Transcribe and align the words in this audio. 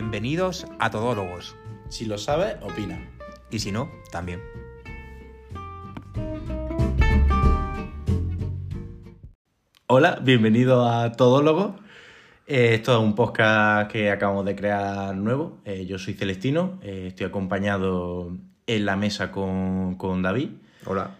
Bienvenidos 0.00 0.64
a 0.78 0.90
Todólogos. 0.90 1.56
Si 1.88 2.04
lo 2.04 2.18
sabes, 2.18 2.54
opina. 2.62 3.04
Y 3.50 3.58
si 3.58 3.72
no, 3.72 3.90
también. 4.12 4.40
Hola, 9.88 10.20
bienvenido 10.22 10.88
a 10.88 11.10
Todólogo. 11.10 11.74
Eh, 12.46 12.74
esto 12.74 12.92
es 12.92 13.00
un 13.00 13.16
podcast 13.16 13.90
que 13.90 14.12
acabamos 14.12 14.44
de 14.44 14.54
crear 14.54 15.16
nuevo. 15.16 15.58
Eh, 15.64 15.84
yo 15.84 15.98
soy 15.98 16.14
Celestino, 16.14 16.78
eh, 16.80 17.06
estoy 17.08 17.26
acompañado 17.26 18.36
en 18.68 18.86
la 18.86 18.94
mesa 18.94 19.32
con, 19.32 19.96
con 19.96 20.22
David. 20.22 20.50
Hola. 20.86 21.10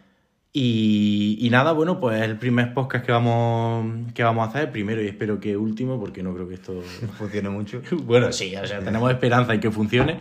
Y, 0.52 1.36
y 1.40 1.50
nada, 1.50 1.72
bueno, 1.72 2.00
pues 2.00 2.22
el 2.22 2.38
primer 2.38 2.72
podcast 2.72 3.04
que 3.04 3.12
vamos, 3.12 4.12
que 4.14 4.22
vamos 4.22 4.46
a 4.46 4.50
hacer, 4.50 4.72
primero 4.72 5.02
y 5.02 5.06
espero 5.06 5.38
que 5.40 5.56
último, 5.56 6.00
porque 6.00 6.22
no 6.22 6.34
creo 6.34 6.48
que 6.48 6.54
esto 6.54 6.82
Funciona 7.18 7.50
mucho. 7.50 7.82
Bueno, 8.04 8.32
sí, 8.32 8.56
o 8.56 8.66
sea, 8.66 8.80
tenemos 8.80 9.10
esperanza 9.10 9.52
en 9.54 9.60
que 9.60 9.70
funcione, 9.70 10.20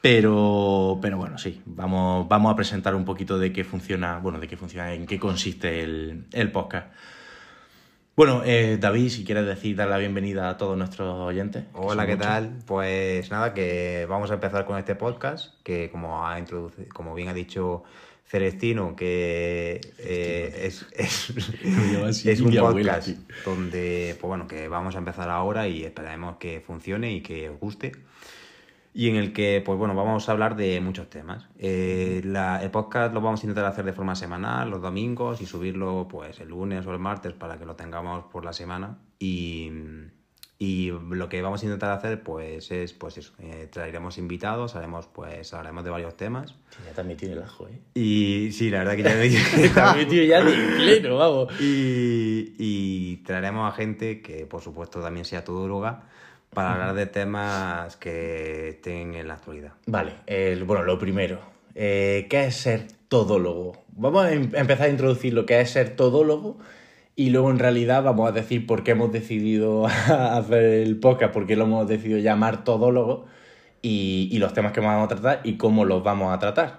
pero, 0.00 0.98
pero 1.02 1.18
bueno, 1.18 1.36
sí, 1.36 1.60
vamos, 1.66 2.26
vamos 2.28 2.52
a 2.52 2.56
presentar 2.56 2.94
un 2.94 3.04
poquito 3.04 3.38
de 3.38 3.52
qué 3.52 3.64
funciona, 3.64 4.18
bueno, 4.18 4.40
de 4.40 4.48
qué 4.48 4.56
funciona, 4.56 4.94
en 4.94 5.06
qué 5.06 5.18
consiste 5.18 5.82
el, 5.82 6.24
el 6.32 6.50
podcast. 6.50 6.88
Bueno, 8.16 8.42
eh, 8.44 8.76
David, 8.78 9.08
si 9.08 9.24
quieres 9.24 9.46
decir, 9.46 9.76
dar 9.76 9.88
la 9.88 9.96
bienvenida 9.96 10.50
a 10.50 10.56
todos 10.56 10.76
nuestros 10.76 11.16
oyentes. 11.16 11.64
Hola, 11.72 12.06
¿qué 12.06 12.16
muchos. 12.16 12.26
tal? 12.26 12.58
Pues 12.66 13.30
nada, 13.30 13.54
que 13.54 14.06
vamos 14.08 14.30
a 14.30 14.34
empezar 14.34 14.66
con 14.66 14.78
este 14.78 14.94
podcast, 14.94 15.54
que 15.62 15.90
como 15.90 16.26
ha 16.26 16.38
introducido, 16.38 16.88
como 16.92 17.14
bien 17.14 17.28
ha 17.28 17.34
dicho 17.34 17.84
Celestino, 18.26 18.94
que 18.94 19.80
eh, 19.98 20.60
es, 20.64 20.86
es, 20.92 21.30
así 22.04 22.30
es 22.30 22.40
un 22.40 22.54
podcast 22.54 23.08
donde, 23.44 24.16
pues 24.20 24.28
bueno, 24.28 24.46
que 24.46 24.68
vamos 24.68 24.96
a 24.96 24.98
empezar 24.98 25.30
ahora 25.30 25.66
y 25.68 25.84
esperaremos 25.84 26.36
que 26.36 26.60
funcione 26.60 27.12
y 27.12 27.22
que 27.22 27.48
os 27.48 27.58
guste. 27.58 27.92
Y 28.92 29.08
en 29.08 29.14
el 29.16 29.32
que, 29.32 29.62
pues 29.64 29.78
bueno, 29.78 29.94
vamos 29.94 30.28
a 30.28 30.32
hablar 30.32 30.56
de 30.56 30.80
muchos 30.80 31.08
temas. 31.08 31.46
Eh, 31.58 32.22
la- 32.24 32.60
el 32.62 32.70
podcast 32.72 33.14
lo 33.14 33.20
vamos 33.20 33.40
a 33.42 33.46
intentar 33.46 33.64
hacer 33.66 33.84
de 33.84 33.92
forma 33.92 34.16
semanal, 34.16 34.68
los 34.68 34.82
domingos, 34.82 35.40
y 35.40 35.46
subirlo 35.46 36.08
pues 36.10 36.40
el 36.40 36.48
lunes 36.48 36.84
o 36.86 36.92
el 36.92 36.98
martes 36.98 37.32
para 37.32 37.56
que 37.56 37.64
lo 37.66 37.76
tengamos 37.76 38.24
por 38.32 38.44
la 38.44 38.52
semana. 38.52 38.98
Y, 39.20 39.70
y 40.58 40.90
lo 40.90 41.28
que 41.28 41.40
vamos 41.40 41.62
a 41.62 41.66
intentar 41.66 41.90
hacer, 41.92 42.22
pues 42.24 42.70
es, 42.72 42.92
pues 42.92 43.16
eso, 43.16 43.32
eh, 43.38 43.68
traeremos 43.72 44.18
invitados, 44.18 44.74
haremos, 44.76 45.06
pues, 45.06 45.54
hablaremos 45.54 45.84
de 45.84 45.90
varios 45.90 46.16
temas. 46.16 46.56
Sí, 46.70 46.78
Ya 46.94 47.02
metido 47.04 47.32
en 47.32 47.38
el 47.38 47.44
ajo, 47.44 47.68
¿eh? 47.68 47.80
Y 47.94 48.50
sí, 48.52 48.70
la 48.70 48.78
verdad 48.84 48.96
que 48.96 49.02
ya 49.04 49.14
me 49.14 49.80
has 49.80 49.96
metido 49.96 50.24
ya 50.24 50.42
de 50.44 50.52
pleno, 50.76 51.16
vamos. 51.16 51.48
y, 51.60 52.54
y 52.58 53.16
traeremos 53.18 53.72
a 53.72 53.76
gente 53.76 54.20
que, 54.20 54.46
por 54.46 54.60
supuesto, 54.62 55.00
también 55.00 55.24
sea 55.24 55.44
todóloga 55.44 56.08
para 56.54 56.72
hablar 56.72 56.94
de 56.94 57.06
temas 57.06 57.96
que 57.96 58.70
estén 58.70 59.14
en 59.14 59.28
la 59.28 59.34
actualidad. 59.34 59.72
Vale, 59.86 60.12
el- 60.26 60.64
bueno, 60.64 60.82
lo 60.82 60.98
primero, 60.98 61.38
eh, 61.74 62.26
¿qué 62.28 62.46
es 62.46 62.56
ser 62.56 62.86
todólogo? 63.08 63.72
Vamos 63.92 64.24
a 64.24 64.32
em- 64.32 64.50
empezar 64.54 64.86
a 64.86 64.90
introducir 64.90 65.32
lo 65.34 65.46
que 65.46 65.60
es 65.60 65.70
ser 65.70 65.96
todólogo 65.96 66.58
y 67.16 67.30
luego 67.30 67.50
en 67.50 67.58
realidad 67.58 68.02
vamos 68.02 68.28
a 68.28 68.32
decir 68.32 68.66
por 68.66 68.82
qué 68.82 68.92
hemos 68.92 69.12
decidido 69.12 69.86
hacer 70.08 70.62
el 70.64 70.98
podcast, 70.98 71.32
por 71.32 71.46
qué 71.46 71.56
lo 71.56 71.64
hemos 71.64 71.86
decidido 71.88 72.18
llamar 72.18 72.64
todólogo 72.64 73.26
y, 73.82 74.28
y 74.32 74.38
los 74.38 74.52
temas 74.52 74.72
que 74.72 74.80
vamos 74.80 75.04
a 75.04 75.08
tratar 75.08 75.40
y 75.44 75.56
cómo 75.56 75.84
los 75.84 76.02
vamos 76.02 76.34
a 76.34 76.38
tratar. 76.38 76.78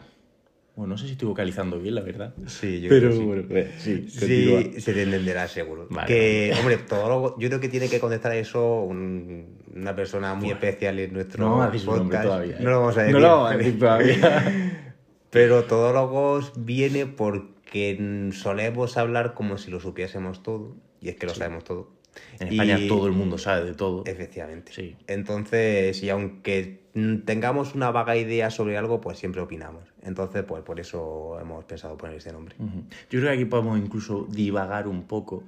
Bueno, 0.82 0.96
no 0.96 0.98
sé 0.98 1.06
si 1.06 1.12
estoy 1.12 1.28
vocalizando 1.28 1.78
bien, 1.80 1.94
la 1.94 2.02
verdad. 2.02 2.34
Sí, 2.48 2.82
yo 2.82 2.90
Pero 2.90 3.10
creo 3.10 3.12
que 3.12 3.18
sí. 3.18 3.24
bueno, 3.24 3.70
sí, 3.78 4.80
se 4.82 4.94
te 4.94 5.04
entenderá 5.04 5.48
seguro. 5.48 5.86
Vale, 5.92 6.08
que, 6.08 6.54
hombre, 6.60 6.78
todólogo, 6.78 7.38
yo 7.38 7.50
creo 7.50 7.60
que 7.60 7.70
tiene 7.70 7.88
que 7.88 8.00
contestar 8.00 8.36
eso 8.36 8.82
un- 8.82 9.60
una 9.76 9.96
persona 9.96 10.34
muy 10.34 10.50
especial 10.50 10.98
en 10.98 11.14
nuestro 11.14 11.46
No 11.48 11.58
nombre 11.62 11.80
podcast. 11.82 12.24
todavía. 12.24 12.56
¿eh? 12.56 12.62
No 12.64 12.72
lo 12.72 12.80
vamos 12.80 12.98
a 12.98 13.02
decir. 13.02 13.14
No 13.14 13.20
lo 13.22 13.28
vamos 13.28 13.52
a 13.52 13.58
decir 13.58 13.78
todavía. 13.80 14.96
Pero 15.30 15.64
todólogos 15.66 16.52
viene 16.58 17.06
porque 17.06 18.32
solemos 18.34 18.98
hablar 18.98 19.36
como 19.36 19.60
si 19.60 19.70
lo 19.70 19.80
supiésemos 19.80 20.42
todo. 20.42 20.76
Y 21.00 21.10
es 21.10 21.16
que 21.16 21.28
lo 21.28 21.36
sabemos 21.36 21.64
todo. 21.64 21.92
en 22.40 22.48
España 22.48 22.80
Y- 22.80 22.88
todo 22.88 23.06
el 23.06 23.14
mundo 23.14 23.38
sabe 23.38 23.66
de 23.66 23.76
todo. 23.76 24.04
Efectivamente. 24.08 24.72
Sí. 24.74 24.96
Entonces, 25.06 26.02
y 26.02 26.10
aunque 26.10 26.81
tengamos 27.26 27.76
una 27.76 27.92
vaga 27.92 28.18
idea 28.18 28.50
sobre 28.50 28.78
algo, 28.78 29.02
pues 29.02 29.18
siempre 29.18 29.42
opinamos. 29.42 29.84
Entonces, 30.02 30.44
pues 30.44 30.64
por 30.64 30.80
eso 30.80 31.40
hemos 31.40 31.64
pensado 31.66 31.98
poner 31.98 32.18
este 32.18 32.32
nombre. 32.32 32.56
Ujú. 32.60 32.84
Yo 33.10 33.20
creo 33.20 33.32
que 33.32 33.38
aquí 33.38 33.46
podemos 33.46 33.80
incluso 33.80 34.26
divagar 34.30 34.88
un 34.88 35.04
poco 35.04 35.44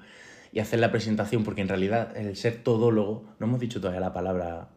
y 0.51 0.59
hacer 0.59 0.79
la 0.79 0.91
presentación, 0.91 1.43
porque 1.43 1.61
en 1.61 1.67
realidad 1.67 2.15
el 2.15 2.35
ser 2.35 2.63
todólogo, 2.63 3.25
no 3.39 3.47
hemos 3.47 3.59
dicho 3.59 3.81
todavía 3.81 3.99
la 3.99 4.13
palabra 4.13 4.69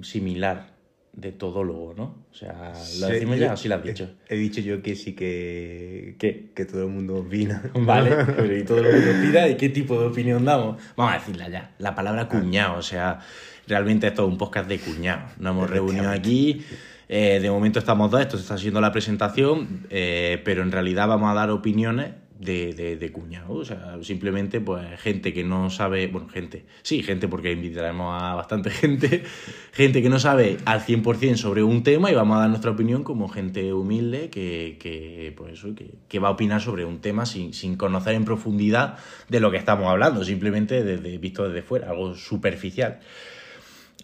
similar 0.00 0.73
de 1.16 1.32
todólogo, 1.32 1.94
¿no? 1.96 2.24
O 2.30 2.34
sea, 2.34 2.72
¿lo 3.00 3.06
decimos 3.06 3.38
ya 3.38 3.52
o 3.52 3.56
sí 3.56 3.68
lo 3.68 3.76
has 3.76 3.82
dicho? 3.82 4.10
He 4.28 4.36
dicho 4.36 4.60
yo 4.60 4.82
que 4.82 4.96
sí 4.96 5.14
que, 5.14 6.16
¿Qué? 6.18 6.50
que 6.54 6.64
todo 6.64 6.84
el 6.84 6.90
mundo 6.90 7.16
opina. 7.16 7.62
Vale, 7.74 8.10
pero 8.36 8.56
¿y 8.56 8.64
todo 8.64 8.82
lo 8.82 8.90
que 8.90 9.10
opina? 9.10 9.48
¿Y 9.48 9.56
qué 9.56 9.68
tipo 9.68 9.98
de 10.00 10.06
opinión 10.06 10.44
damos? 10.44 10.82
Vamos 10.96 11.14
a 11.14 11.18
decirla 11.18 11.48
ya. 11.48 11.74
La 11.78 11.94
palabra 11.94 12.28
cuñado, 12.28 12.78
o 12.78 12.82
sea, 12.82 13.20
realmente 13.66 14.06
esto 14.06 14.24
es 14.24 14.28
un 14.28 14.38
podcast 14.38 14.68
de 14.68 14.78
cuñado. 14.78 15.22
Nos 15.38 15.52
hemos 15.52 15.70
reunido 15.70 16.10
aquí, 16.10 16.64
eh, 17.08 17.38
de 17.40 17.50
momento 17.50 17.78
estamos 17.78 18.10
dos, 18.10 18.20
esto 18.20 18.36
se 18.36 18.42
está 18.42 18.54
haciendo 18.54 18.80
la 18.80 18.90
presentación, 18.90 19.86
eh, 19.90 20.42
pero 20.44 20.62
en 20.62 20.72
realidad 20.72 21.06
vamos 21.06 21.30
a 21.30 21.34
dar 21.34 21.50
opiniones 21.50 22.12
de, 22.38 22.72
de, 22.72 22.96
de 22.96 23.12
cuñado. 23.12 23.54
O 23.54 23.64
sea, 23.64 23.98
simplemente, 24.02 24.60
pues, 24.60 25.00
gente 25.00 25.32
que 25.32 25.44
no 25.44 25.70
sabe, 25.70 26.06
bueno, 26.08 26.28
gente, 26.28 26.64
sí, 26.82 27.02
gente 27.02 27.28
porque 27.28 27.52
invitaremos 27.52 28.20
a 28.20 28.34
bastante 28.34 28.70
gente, 28.70 29.24
gente 29.72 30.02
que 30.02 30.08
no 30.08 30.18
sabe 30.18 30.58
al 30.64 30.80
100% 30.80 31.36
sobre 31.36 31.62
un 31.62 31.82
tema 31.82 32.10
y 32.10 32.14
vamos 32.14 32.36
a 32.36 32.40
dar 32.40 32.48
nuestra 32.48 32.70
opinión 32.70 33.04
como 33.04 33.28
gente 33.28 33.72
humilde 33.72 34.30
que, 34.30 34.76
que, 34.80 35.32
pues 35.36 35.62
que, 35.76 35.94
que 36.08 36.18
va 36.18 36.28
a 36.28 36.32
opinar 36.32 36.60
sobre 36.60 36.84
un 36.84 37.00
tema 37.00 37.26
sin, 37.26 37.54
sin 37.54 37.76
conocer 37.76 38.14
en 38.14 38.24
profundidad 38.24 38.98
de 39.28 39.40
lo 39.40 39.50
que 39.50 39.56
estamos 39.56 39.88
hablando, 39.88 40.24
simplemente 40.24 40.82
desde, 40.82 41.18
visto 41.18 41.48
desde 41.48 41.62
fuera, 41.62 41.90
algo 41.90 42.14
superficial. 42.14 43.00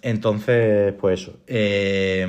Entonces, 0.02 0.94
pues 0.94 1.20
eso. 1.20 1.40
Eh, 1.46 2.26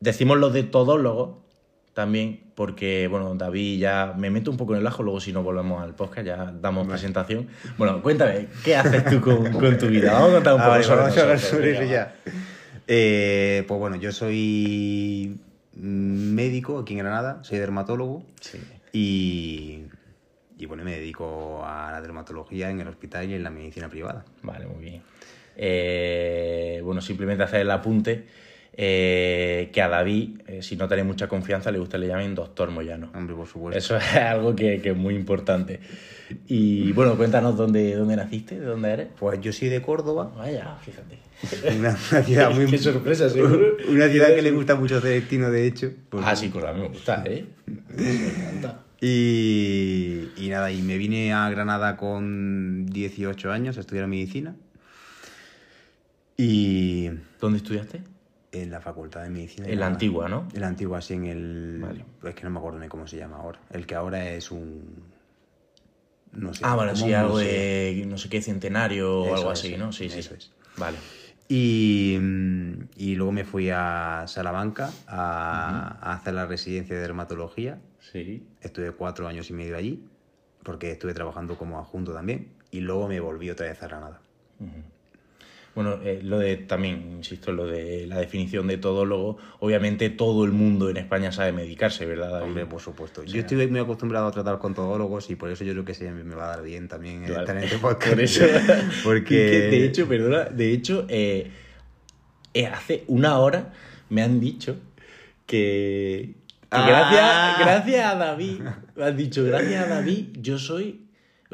decimos 0.00 0.38
lo 0.38 0.50
de 0.50 0.62
todólogo 0.62 1.43
también, 1.94 2.40
porque, 2.54 3.06
bueno, 3.08 3.34
David 3.36 3.78
ya 3.78 4.14
me 4.18 4.28
meto 4.30 4.50
un 4.50 4.56
poco 4.56 4.74
en 4.74 4.80
el 4.80 4.86
ajo, 4.86 5.02
luego 5.02 5.20
si 5.20 5.32
no 5.32 5.42
volvemos 5.42 5.82
al 5.82 5.94
podcast 5.94 6.26
ya 6.26 6.52
damos 6.60 6.86
presentación. 6.88 7.46
Bueno, 7.78 8.02
cuéntame, 8.02 8.48
¿qué 8.64 8.76
haces 8.76 9.04
tú 9.06 9.20
con, 9.20 9.50
con 9.52 9.78
tu 9.78 9.86
vida? 9.86 10.12
Vamos 10.12 10.30
a 10.30 10.34
contar 10.34 10.54
un 10.54 10.60
Ah, 10.60 10.64
poco 10.66 10.82
sobre 10.82 10.96
vamos 11.00 11.16
a 11.18 11.20
nosotros, 11.26 11.40
sobre 11.42 11.70
eso 11.72 11.80
va. 11.82 11.86
ya. 11.86 12.14
Eh, 12.86 13.64
pues 13.66 13.80
bueno, 13.80 13.96
yo 13.96 14.12
soy 14.12 15.38
médico 15.76 16.78
aquí 16.80 16.92
en 16.94 16.98
Granada, 17.00 17.38
soy 17.42 17.58
dermatólogo 17.58 18.24
Sí. 18.40 18.58
y, 18.92 19.82
y 20.58 20.66
bueno, 20.66 20.84
me 20.84 20.92
dedico 20.96 21.64
a 21.64 21.90
la 21.92 22.00
dermatología 22.00 22.70
en 22.70 22.80
el 22.80 22.88
hospital 22.88 23.30
y 23.30 23.34
en 23.34 23.42
la 23.42 23.50
medicina 23.50 23.88
privada. 23.88 24.24
Vale, 24.42 24.66
muy 24.66 24.82
bien. 24.84 25.02
Eh, 25.56 26.80
bueno, 26.84 27.00
simplemente 27.00 27.44
hacer 27.44 27.60
el 27.60 27.70
apunte 27.70 28.26
eh, 28.76 29.70
que 29.72 29.80
a 29.82 29.88
David, 29.88 30.40
eh, 30.46 30.62
si 30.62 30.76
no 30.76 30.88
tenéis 30.88 31.06
mucha 31.06 31.28
confianza, 31.28 31.70
le 31.70 31.78
gusta 31.78 31.96
que 31.96 32.02
le 32.02 32.08
llamen 32.08 32.34
doctor 32.34 32.70
Moyano. 32.70 33.10
Hombre, 33.14 33.36
por 33.36 33.46
supuesto. 33.46 33.78
Eso 33.78 33.96
es 33.96 34.14
algo 34.16 34.54
que, 34.56 34.80
que 34.80 34.90
es 34.90 34.96
muy 34.96 35.14
importante. 35.14 35.80
Y 36.48 36.90
bueno, 36.92 37.16
cuéntanos 37.16 37.56
dónde, 37.56 37.94
dónde 37.94 38.16
naciste, 38.16 38.58
de 38.58 38.66
dónde 38.66 38.90
eres. 38.90 39.08
Pues 39.18 39.40
yo 39.40 39.52
soy 39.52 39.68
de 39.68 39.80
Córdoba, 39.82 40.32
Vaya, 40.36 40.76
fíjate. 40.82 41.18
una, 41.76 41.90
una 42.10 42.22
ciudad 42.22 42.50
muy... 42.54 42.66
Qué 42.66 42.78
sorpresa, 42.78 43.28
seguro. 43.30 43.76
Una 43.88 44.08
ciudad 44.08 44.34
que 44.34 44.42
le 44.42 44.50
gusta 44.50 44.74
mucho 44.74 44.96
a 44.96 45.00
Celestino, 45.00 45.50
de 45.50 45.66
hecho. 45.66 45.92
porque- 46.08 46.26
Ah, 46.28 46.34
sí, 46.34 46.50
la 46.60 46.72
me 46.72 46.88
gusta, 46.88 47.22
¿eh? 47.26 47.44
Me 47.66 48.10
encanta. 48.30 48.80
Y, 49.00 50.30
y 50.38 50.48
nada, 50.48 50.72
y 50.72 50.80
me 50.80 50.96
vine 50.96 51.32
a 51.34 51.48
Granada 51.50 51.96
con 51.98 52.86
18 52.86 53.52
años 53.52 53.76
a 53.76 53.80
estudiar 53.80 54.06
medicina. 54.06 54.56
Y 56.36 57.10
¿Dónde 57.40 57.58
estudiaste? 57.58 58.00
En 58.62 58.70
la 58.70 58.80
facultad 58.80 59.22
de 59.22 59.30
medicina. 59.30 59.68
En 59.68 59.80
la 59.80 59.86
antigua, 59.86 60.28
¿no? 60.28 60.48
En 60.54 60.60
la 60.60 60.68
antigua, 60.68 61.00
sí, 61.00 61.14
en 61.14 61.26
el. 61.26 61.78
Vale. 61.80 62.04
Es 62.24 62.34
que 62.34 62.44
no 62.44 62.50
me 62.50 62.58
acuerdo 62.58 62.78
ni 62.78 62.88
cómo 62.88 63.06
se 63.06 63.16
llama 63.16 63.36
ahora. 63.36 63.60
El 63.70 63.86
que 63.86 63.94
ahora 63.94 64.30
es 64.30 64.50
un. 64.50 65.04
No 66.32 66.52
sé. 66.52 66.62
Ah, 66.64 66.74
bueno, 66.74 66.96
sí, 66.96 67.12
algo 67.12 67.34
museo. 67.34 67.48
de 67.48 68.04
no 68.06 68.18
sé 68.18 68.28
qué 68.28 68.42
centenario 68.42 69.20
o 69.22 69.34
algo 69.34 69.52
es, 69.52 69.60
así, 69.60 69.68
sí, 69.70 69.76
¿no? 69.76 69.92
Sí, 69.92 70.08
sí. 70.08 70.20
eso 70.20 70.34
es. 70.34 70.52
Vale. 70.76 70.96
Y, 71.48 72.16
mm, 72.20 72.88
y 72.96 73.14
luego 73.16 73.32
me 73.32 73.44
fui 73.44 73.70
a 73.70 74.24
Salamanca 74.26 74.90
a, 75.06 75.98
a 76.00 76.14
hacer 76.14 76.34
la 76.34 76.46
residencia 76.46 76.96
de 76.96 77.02
dermatología. 77.02 77.78
Sí. 78.00 78.46
Estuve 78.60 78.92
cuatro 78.92 79.28
años 79.28 79.50
y 79.50 79.52
medio 79.52 79.76
allí, 79.76 80.04
porque 80.62 80.90
estuve 80.90 81.14
trabajando 81.14 81.56
como 81.56 81.78
adjunto 81.78 82.12
también. 82.12 82.48
Y 82.70 82.80
luego 82.80 83.08
me 83.08 83.20
volví 83.20 83.50
otra 83.50 83.66
vez 83.66 83.82
a 83.82 83.86
Granada. 83.88 84.20
Bueno, 85.74 85.98
eh, 86.04 86.20
lo 86.22 86.38
de 86.38 86.56
también, 86.56 87.14
insisto, 87.16 87.50
lo 87.52 87.66
de 87.66 88.06
la 88.06 88.18
definición 88.18 88.68
de 88.68 88.78
todólogo, 88.78 89.38
obviamente 89.58 90.08
todo 90.08 90.44
el 90.44 90.52
mundo 90.52 90.88
en 90.88 90.96
España 90.96 91.32
sabe 91.32 91.50
medicarse, 91.52 92.06
¿verdad? 92.06 92.30
David? 92.30 92.46
Hombre, 92.46 92.66
por 92.66 92.80
supuesto. 92.80 93.24
Yo 93.24 93.40
estoy 93.40 93.66
muy 93.66 93.80
acostumbrado 93.80 94.28
a 94.28 94.30
tratar 94.30 94.58
con 94.58 94.72
todólogos 94.74 95.28
y 95.30 95.36
por 95.36 95.50
eso 95.50 95.64
yo 95.64 95.72
creo 95.72 95.84
que 95.84 95.94
sí, 95.94 96.04
me 96.04 96.34
va 96.36 96.44
a 96.52 96.56
dar 96.56 96.62
bien 96.64 96.86
también 96.86 97.24
Claro. 97.24 97.40
estar 97.40 97.56
en 97.56 97.64
este 97.64 97.78
podcast. 97.80 98.12
Por 98.12 98.20
eso. 98.22 98.44
Porque... 99.04 99.34
Que, 99.34 99.58
de 99.76 99.84
hecho, 99.86 100.06
perdona, 100.06 100.44
de 100.44 100.72
hecho, 100.72 101.06
eh, 101.08 101.50
eh, 102.54 102.66
hace 102.66 103.02
una 103.08 103.38
hora 103.38 103.72
me 104.10 104.22
han 104.22 104.38
dicho 104.38 104.76
que, 105.46 106.34
que 106.70 106.76
Ah. 106.76 106.86
gracias, 106.86 107.58
gracias 107.58 108.12
a 108.12 108.16
David, 108.16 108.60
me 108.96 109.04
han 109.04 109.16
dicho, 109.16 109.44
gracias 109.44 109.84
a 109.84 109.88
David, 109.88 110.26
yo 110.40 110.58
soy. 110.58 111.00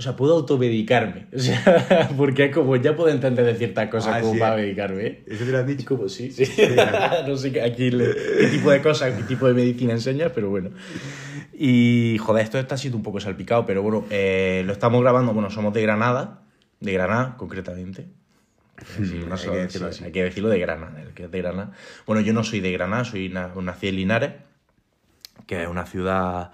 O 0.00 0.02
sea, 0.02 0.17
puedo 0.17 0.32
automedicarme. 0.37 1.26
O 1.35 1.38
sea, 1.38 2.08
porque 2.17 2.50
como 2.50 2.75
ya 2.76 2.97
puedo 2.97 3.11
entender 3.11 3.44
de 3.44 3.55
ciertas 3.55 3.91
cosas 3.91 4.14
Ah, 4.17 4.20
como 4.23 4.32
sí. 4.32 4.38
para 4.41 4.56
medicarme. 4.56 5.06
¿eh? 5.06 5.25
¿Eso 5.26 5.44
te 5.44 5.52
lo 5.52 5.58
has 5.58 5.67
dicho? 5.67 5.85
Como 5.85 6.08
sí, 6.08 6.31
sí. 6.31 6.44
no 7.29 7.37
sé 7.37 7.52
qué, 7.52 7.61
aquí 7.61 7.91
le- 7.91 8.14
qué 8.38 8.47
tipo 8.50 8.70
de 8.70 8.81
cosas, 8.81 9.12
qué 9.14 9.25
tipo 9.25 9.47
de 9.47 9.52
medicina 9.52 9.93
enseñas, 9.93 10.32
pero 10.35 10.49
bueno. 10.49 10.70
Y 11.52 12.17
joder, 12.19 12.44
esto 12.44 12.58
está 12.58 12.79
siendo 12.79 12.97
un 12.97 13.02
poco 13.02 13.20
salpicado, 13.20 13.67
pero 13.67 13.82
bueno, 13.82 14.06
eh, 14.08 14.62
lo 14.64 14.73
estamos 14.73 15.02
grabando, 15.02 15.35
bueno, 15.35 15.50
somos 15.50 15.75
de 15.75 15.82
Granada, 15.82 16.41
de 16.81 16.93
Granada 16.94 17.35
concretamente. 17.37 18.06
Sí, 18.97 19.20
no 19.29 19.35
hay 19.35 19.38
sé, 19.38 19.50
que 19.50 19.56
decirlo 19.58 19.93
sí, 19.93 19.97
así. 19.97 20.05
hay 20.05 20.12
que 20.12 20.25
decirlo 20.25 20.49
de 20.49 20.58
Granada, 20.58 21.02
el 21.02 21.08
que 21.12 21.25
es 21.25 21.31
de 21.31 21.38
Granada. 21.43 21.73
Bueno, 22.06 22.23
yo 22.23 22.32
no 22.32 22.43
soy 22.43 22.61
de 22.61 22.73
Granada, 22.73 23.05
soy 23.05 23.29
na- 23.29 23.50
nací 23.61 23.88
en 23.88 23.97
Linares, 23.97 24.32
que 25.47 25.62
es 25.62 25.69
una 25.69 25.85
ciudad 25.85 26.52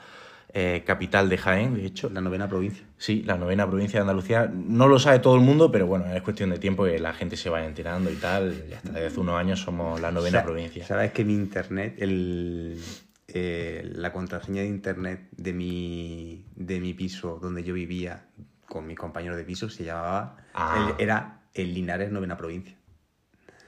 eh, 0.59 0.83
capital 0.87 1.29
de 1.29 1.37
Jaén, 1.37 1.75
de 1.75 1.85
hecho. 1.85 2.09
La 2.09 2.23
novena 2.23 2.49
provincia. 2.49 2.83
Sí, 2.97 3.23
la 3.25 3.37
novena 3.37 3.67
provincia 3.69 3.99
de 3.99 4.03
Andalucía. 4.03 4.51
No 4.53 4.89
lo 4.89 4.99
sabe 4.99 5.19
todo 5.19 5.35
el 5.35 5.43
mundo, 5.43 5.71
pero 5.71 5.87
bueno, 5.87 6.07
es 6.15 6.23
cuestión 6.23 6.49
de 6.51 6.59
tiempo 6.59 6.85
que 6.85 6.99
la 6.99 7.13
gente 7.13 7.37
se 7.37 7.51
vaya 7.51 7.67
enterando 7.67 8.11
y 8.11 8.15
tal. 8.15 8.67
Ya 8.71 8.77
está, 8.77 8.91
desde 8.93 9.07
hace 9.09 9.21
unos 9.21 9.37
años 9.39 9.61
somos 9.61 10.01
la 10.01 10.11
novena 10.11 10.43
provincia. 10.43 10.87
¿Sabes 10.87 11.13
que 11.13 11.25
mi 11.27 11.35
internet, 11.35 11.97
el, 11.99 12.81
eh, 13.29 13.83
la 13.95 14.13
contraseña 14.13 14.63
de 14.63 14.69
internet 14.69 15.29
de 15.37 15.53
mi, 15.53 16.47
de 16.57 16.81
mi 16.81 16.95
piso 16.95 17.39
donde 17.41 17.63
yo 17.63 17.75
vivía 17.75 18.25
con 18.67 18.87
mis 18.87 18.97
compañeros 18.99 19.37
de 19.37 19.45
piso 19.45 19.69
se 19.69 19.85
llamaba. 19.85 20.39
Ah. 20.55 20.95
el- 20.99 21.03
era 21.05 21.41
el 21.55 21.75
Linares 21.75 22.11
Novena 22.11 22.37
Provincia. 22.37 22.75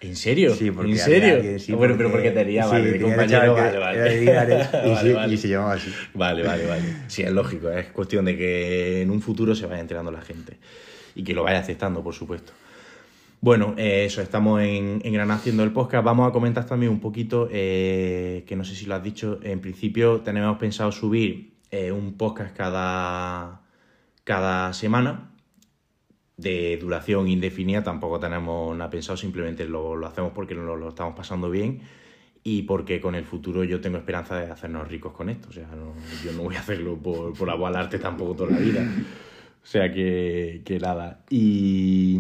¿En 0.01 0.17
serio? 0.17 0.55
Sí, 0.55 0.71
porque 0.71 0.93
¿En 0.93 0.99
serio? 0.99 1.35
alguien, 1.35 1.61
sí, 1.61 1.73
bueno, 1.73 1.95
pero 1.97 2.11
porque 2.11 2.31
tenía, 2.31 2.63
sí, 2.65 2.71
vale, 2.71 3.01
compañero, 3.01 3.55
que 3.55 3.61
vale, 3.61 3.79
vale. 3.79 4.23
y, 4.23 4.27
Vale, 4.27 4.65
se, 5.01 5.13
vale. 5.13 5.35
y 5.35 5.37
se 5.37 5.49
llamaba 5.49 5.73
así. 5.73 5.93
Vale, 6.15 6.43
vale, 6.45 6.67
vale. 6.67 6.97
Sí, 7.09 7.23
es 7.23 7.33
lógico, 7.33 7.71
es 7.71 7.87
cuestión 7.87 8.25
de 8.25 8.37
que 8.37 9.03
en 9.03 9.11
un 9.11 9.21
futuro 9.21 9.55
se 9.55 9.67
vaya 9.67 9.81
enterando 9.81 10.11
la 10.13 10.21
gente 10.23 10.57
y 11.15 11.25
que 11.25 11.35
lo 11.35 11.43
vaya 11.43 11.59
aceptando, 11.59 12.03
por 12.03 12.15
supuesto. 12.15 12.53
Bueno, 13.41 13.75
eh, 13.77 14.05
eso, 14.05 14.21
estamos 14.21 14.61
en, 14.63 15.01
en 15.05 15.13
Granada 15.13 15.39
haciendo 15.39 15.63
el 15.63 15.73
podcast. 15.73 16.05
Vamos 16.05 16.29
a 16.29 16.33
comentar 16.33 16.65
también 16.67 16.91
un 16.91 17.01
poquito, 17.01 17.49
eh, 17.53 18.45
que 18.47 18.57
no 18.57 18.65
sé 18.65 18.75
si 18.75 18.87
lo 18.87 18.95
has 18.97 19.03
dicho, 19.03 19.39
en 19.43 19.61
principio 19.61 20.21
tenemos 20.23 20.59
pensado 20.59 20.91
subir 20.91 21.55
eh, 21.71 21.93
un 21.93 22.15
podcast 22.15 22.57
cada, 22.57 23.61
cada 24.25 24.73
semana 24.73 25.31
de 26.39 26.79
duración 26.81 27.29
indefinida, 27.29 27.83
tampoco 27.83 28.19
tenemos 28.19 28.75
nada 28.77 28.89
pensado, 28.89 29.17
simplemente 29.17 29.67
lo, 29.67 29.97
lo 29.97 30.07
hacemos 30.07 30.33
porque 30.33 30.55
lo, 30.55 30.77
lo 30.77 30.89
estamos 30.89 31.15
pasando 31.17 31.51
bien 31.51 31.81
y 32.45 32.63
porque 32.63 33.01
con 33.01 33.15
el 33.17 33.25
futuro 33.25 33.65
yo 33.65 33.81
tengo 33.81 33.99
esperanza 33.99 34.39
de 34.39 34.51
hacernos 34.51 34.89
ricos 34.89 35.13
con 35.13 35.29
esto. 35.29 35.49
O 35.51 35.53
sea, 35.53 35.67
no- 35.67 35.93
yo 36.25 36.33
no 36.33 36.45
voy 36.45 36.55
a 36.55 36.61
hacerlo 36.61 36.97
por, 36.97 37.35
por 37.37 37.51
amor 37.51 37.69
al 37.69 37.77
arte 37.77 37.99
tampoco 37.99 38.35
toda 38.35 38.53
la 38.53 38.59
vida. 38.59 38.89
O 39.63 39.67
sea 39.67 39.93
que, 39.93 40.63
que 40.65 40.79
nada. 40.79 41.25
Y, 41.29 42.19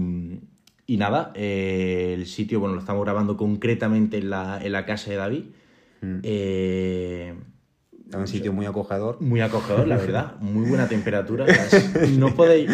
y 0.86 0.96
nada, 0.96 1.32
eh, 1.36 2.12
el 2.18 2.26
sitio, 2.26 2.58
bueno, 2.60 2.74
lo 2.74 2.80
estamos 2.80 3.04
grabando 3.04 3.36
concretamente 3.36 4.18
en 4.18 4.30
la, 4.30 4.58
en 4.62 4.72
la 4.72 4.84
casa 4.84 5.10
de 5.12 5.16
David. 5.16 5.44
Mm. 6.02 6.18
Eh, 6.24 7.34
un 8.16 8.26
sitio 8.26 8.52
muy 8.52 8.64
acogedor. 8.66 9.20
muy 9.20 9.40
acogedor, 9.40 9.86
la 9.86 9.96
verdad. 9.96 10.34
Muy 10.40 10.66
buena 10.68 10.88
temperatura. 10.88 11.44
No 12.16 12.34
podéis, 12.34 12.70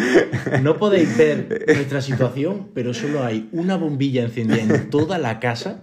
no 0.61 0.77
podéis 0.77 1.17
ver 1.17 1.65
nuestra 1.67 2.01
situación, 2.01 2.69
pero 2.73 2.93
solo 2.93 3.23
hay 3.23 3.49
una 3.51 3.75
bombilla 3.75 4.23
encendida 4.23 4.61
en 4.61 4.89
toda 4.89 5.17
la 5.17 5.39
casa 5.39 5.81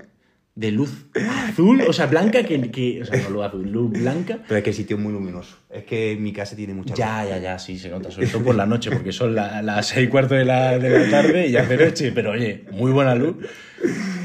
de 0.55 0.71
luz 0.71 1.07
azul, 1.49 1.81
o 1.89 1.93
sea, 1.95 2.07
blanca, 2.07 2.43
que, 2.43 2.71
que- 2.71 3.01
o 3.03 3.05
sea, 3.07 3.23
no 3.23 3.31
luz 3.31 3.45
azul, 3.45 3.71
luz 3.73 3.91
blanca. 3.91 4.39
Pero 4.47 4.59
es 4.59 4.65
que 4.65 4.71
el 4.71 4.77
sitio 4.77 4.97
es 4.97 5.03
muy 5.03 5.13
luminoso. 5.13 5.57
Es 5.71 5.85
que 5.85 6.15
mi 6.21 6.31
casa 6.33 6.55
tiene 6.57 6.75
mucha 6.75 6.95
Ya, 6.95 7.25
ya, 7.27 7.39
ya, 7.39 7.59
sí, 7.59 7.79
se 7.79 7.89
nota, 7.89 8.11
sobre 8.11 8.27
todo 8.29 8.43
por 8.43 8.55
la 8.55 8.67
noche, 8.67 8.91
porque 8.91 9.13
son 9.13 9.35
la- 9.35 9.63
las 9.63 9.87
seis 9.89 10.07
y 10.09 10.11
cuarto 10.11 10.35
de 10.35 10.45
la, 10.45 10.79
de 10.79 10.91
la 10.91 11.11
tarde 11.11 11.47
y 11.49 11.57
hace 11.57 11.77
noche, 11.79 12.13
pero 12.15 12.33
oye, 12.33 12.65
muy 12.71 12.91
buena 12.93 13.15
luz. 13.15 13.37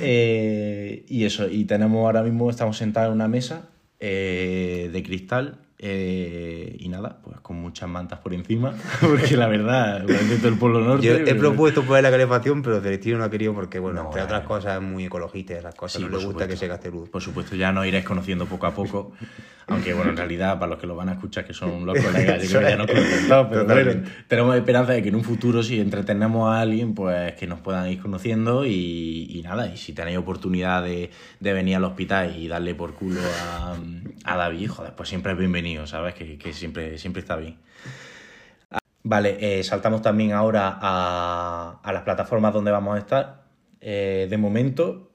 Eh, 0.01 1.05
y 1.07 1.25
eso, 1.25 1.47
y 1.49 1.65
tenemos 1.65 1.99
ahora 2.05 2.23
mismo, 2.23 2.49
estamos 2.49 2.77
sentados 2.77 3.09
en 3.09 3.15
una 3.15 3.27
mesa 3.27 3.69
eh, 3.99 4.89
de 4.91 5.03
cristal 5.03 5.66
eh, 5.79 6.75
y 6.79 6.89
nada, 6.89 7.19
pues 7.23 7.39
con 7.41 7.57
muchas 7.57 7.87
mantas 7.87 8.19
por 8.19 8.33
encima, 8.33 8.73
porque 9.01 9.37
la 9.37 9.47
verdad, 9.47 10.05
parece 10.05 10.37
todo 10.37 10.47
el 10.49 10.57
Polo 10.57 10.81
Norte. 10.81 11.05
Yo 11.05 11.13
he 11.15 11.19
pero- 11.19 11.39
propuesto 11.39 11.83
poner 11.83 12.03
la 12.03 12.11
calefacción, 12.11 12.61
pero 12.63 12.81
Celestino 12.81 13.17
no 13.19 13.23
ha 13.25 13.29
querido 13.29 13.53
porque, 13.53 13.79
bueno, 13.79 14.01
No, 14.01 14.07
entre 14.07 14.21
eh. 14.21 14.25
otras 14.25 14.43
cosas, 14.43 14.77
es 14.77 14.81
muy 14.81 15.05
ecologista 15.05 15.53
esas 15.53 15.75
cosas. 15.75 16.01
Sí, 16.01 16.03
no 16.03 16.09
le 16.09 16.15
gusta 16.15 16.29
supuesto. 16.31 16.49
que 16.51 16.57
se 16.57 16.67
gaste 16.67 16.89
luz. 16.91 17.09
Por 17.09 17.21
supuesto, 17.21 17.55
ya 17.55 17.71
nos 17.71 17.85
iréis 17.85 18.05
conociendo 18.05 18.45
poco 18.45 18.65
a 18.65 18.73
poco. 18.73 19.13
Aunque, 19.69 19.93
bueno, 19.93 20.11
en 20.11 20.17
realidad, 20.17 20.57
para 20.59 20.69
los 20.71 20.79
que 20.79 20.87
lo 20.87 20.95
van 20.95 21.09
a 21.09 21.13
escuchar, 21.13 21.43
que 21.45 21.53
son 21.53 21.85
los 21.85 21.99
colegas, 21.99 22.41
yo 22.41 22.47
creo 22.57 22.61
que 22.61 22.69
ya 22.69 22.77
nos 22.77 22.87
conocen 22.87 23.27
todos, 23.27 23.47
pero 23.49 23.65
bueno, 23.65 24.01
tenemos 24.25 24.55
esperanza 24.55 24.93
de 24.93 25.03
que 25.03 25.09
en 25.09 25.15
un 25.15 25.25
futuro, 25.25 25.61
si 25.61 25.81
entretenemos 25.81 26.49
a 26.49 26.61
alguien, 26.61 26.93
pues 26.95 27.33
que 27.33 27.47
nos 27.47 27.59
puedan 27.59 27.89
ir 27.91 27.99
conociendo 27.99 28.65
y, 28.65 29.27
y 29.29 29.41
nada, 29.43 29.67
y 29.67 29.75
si 29.75 29.91
tenéis 29.91 30.17
oportunidad 30.19 30.83
de, 30.83 31.11
de 31.41 31.51
venir 31.53 31.75
al 31.75 31.83
hospital 31.83 32.37
y 32.39 32.47
darle 32.47 32.75
por 32.75 32.93
culo 32.93 33.19
a, 33.51 33.75
a 34.23 34.37
David, 34.37 34.69
joder, 34.69 34.93
pues 34.95 35.09
siempre 35.09 35.33
es 35.33 35.37
bienvenido, 35.37 35.66
¿sabes? 35.87 36.13
Que, 36.13 36.37
que 36.37 36.53
siempre, 36.53 36.97
siempre 36.97 37.21
está 37.21 37.35
bien. 37.35 37.57
Vale, 39.03 39.37
eh, 39.39 39.63
saltamos 39.63 40.01
también 40.01 40.33
ahora 40.33 40.77
a, 40.81 41.79
a 41.81 41.93
las 41.93 42.03
plataformas 42.03 42.53
donde 42.53 42.71
vamos 42.71 42.95
a 42.95 42.99
estar. 42.99 43.43
Eh, 43.79 44.27
de 44.29 44.37
momento, 44.37 45.11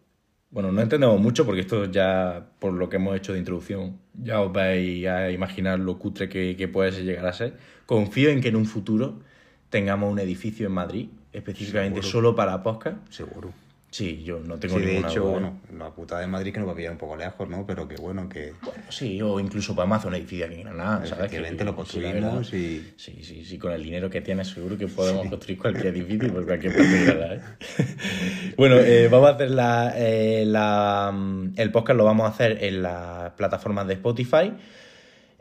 bueno, 0.51 0.73
no 0.73 0.81
entendemos 0.81 1.21
mucho 1.21 1.45
porque 1.45 1.61
esto 1.61 1.85
ya, 1.87 2.47
por 2.59 2.73
lo 2.73 2.89
que 2.89 2.97
hemos 2.97 3.15
hecho 3.17 3.33
de 3.33 3.39
introducción, 3.39 3.99
ya 4.15 4.41
os 4.41 4.53
vais 4.53 5.07
a 5.07 5.31
imaginar 5.31 5.79
lo 5.79 5.99
cutre 5.99 6.29
que, 6.29 6.57
que 6.57 6.69
puede 6.69 6.91
llegar 7.05 7.27
a 7.27 7.33
ser. 7.33 7.59
Confío 7.87 8.31
en 8.31 8.41
que 8.41 8.49
en 8.49 8.57
un 8.57 8.67
futuro 8.67 9.21
tengamos 9.69 10.11
un 10.11 10.19
edificio 10.19 10.67
en 10.67 10.73
Madrid, 10.73 11.09
específicamente 11.33 12.01
Seguro. 12.03 12.13
solo 12.13 12.37
para 12.37 12.63
podcast. 12.63 12.97
Seguro. 13.11 13.53
Sí, 13.93 14.23
yo 14.25 14.41
no 14.41 14.57
tengo 14.59 14.77
Sí, 14.77 14.81
de 14.81 14.87
ninguna 14.93 15.11
hecho, 15.11 15.21
duda. 15.21 15.33
bueno, 15.33 15.61
la 15.79 15.91
puta 15.91 16.19
de 16.19 16.27
Madrid 16.27 16.51
que 16.55 16.59
nos 16.61 16.67
va 16.69 16.73
a 16.73 16.77
pillar 16.77 16.93
un 16.93 16.97
poco 16.99 17.15
lejos, 17.15 17.47
¿no? 17.47 17.67
Pero 17.67 17.87
que 17.87 17.97
bueno, 17.97 18.27
que 18.27 18.55
Sí, 18.89 19.21
o 19.21 19.39
incluso 19.39 19.75
podemos 19.75 19.99
hacer 19.99 20.09
un 20.09 20.15
edificio 20.15 20.47
aquí 20.47 20.55
en 20.55 20.63
Granada, 20.63 21.05
¿sabes? 21.07 21.31
Que- 21.31 21.41
lo 21.41 21.47
sí, 21.49 21.77
construimos 21.77 22.15
verdad. 22.51 22.59
y... 22.59 22.93
Sí, 22.97 23.19
sí, 23.23 23.45
sí, 23.45 23.59
con 23.59 23.71
el 23.73 23.83
dinero 23.85 24.09
que 24.09 24.23
tienes 24.23 24.49
seguro 24.49 24.79
que 24.79 24.89
podemos 24.89 25.29
construir 25.29 25.59
cualquier 25.59 25.89
edificio 25.89 26.33
por 26.33 26.47
cualquier 26.47 26.73
parte 26.75 26.89
de 26.91 27.05
Granada, 27.05 27.35
¿eh? 27.35 27.41
bueno, 28.57 28.77
eh, 28.77 29.09
vamos 29.09 29.29
a 29.29 29.35
hacer 29.35 29.51
la, 29.51 29.93
eh, 29.95 30.45
la, 30.47 31.11
mm, 31.15 31.53
el 31.57 31.71
podcast, 31.71 31.97
lo 31.99 32.05
vamos 32.05 32.25
a 32.27 32.31
hacer 32.31 32.65
en 32.65 32.83
las 32.83 33.33
plataformas 33.33 33.87
de 33.87 33.93
Spotify. 33.95 34.53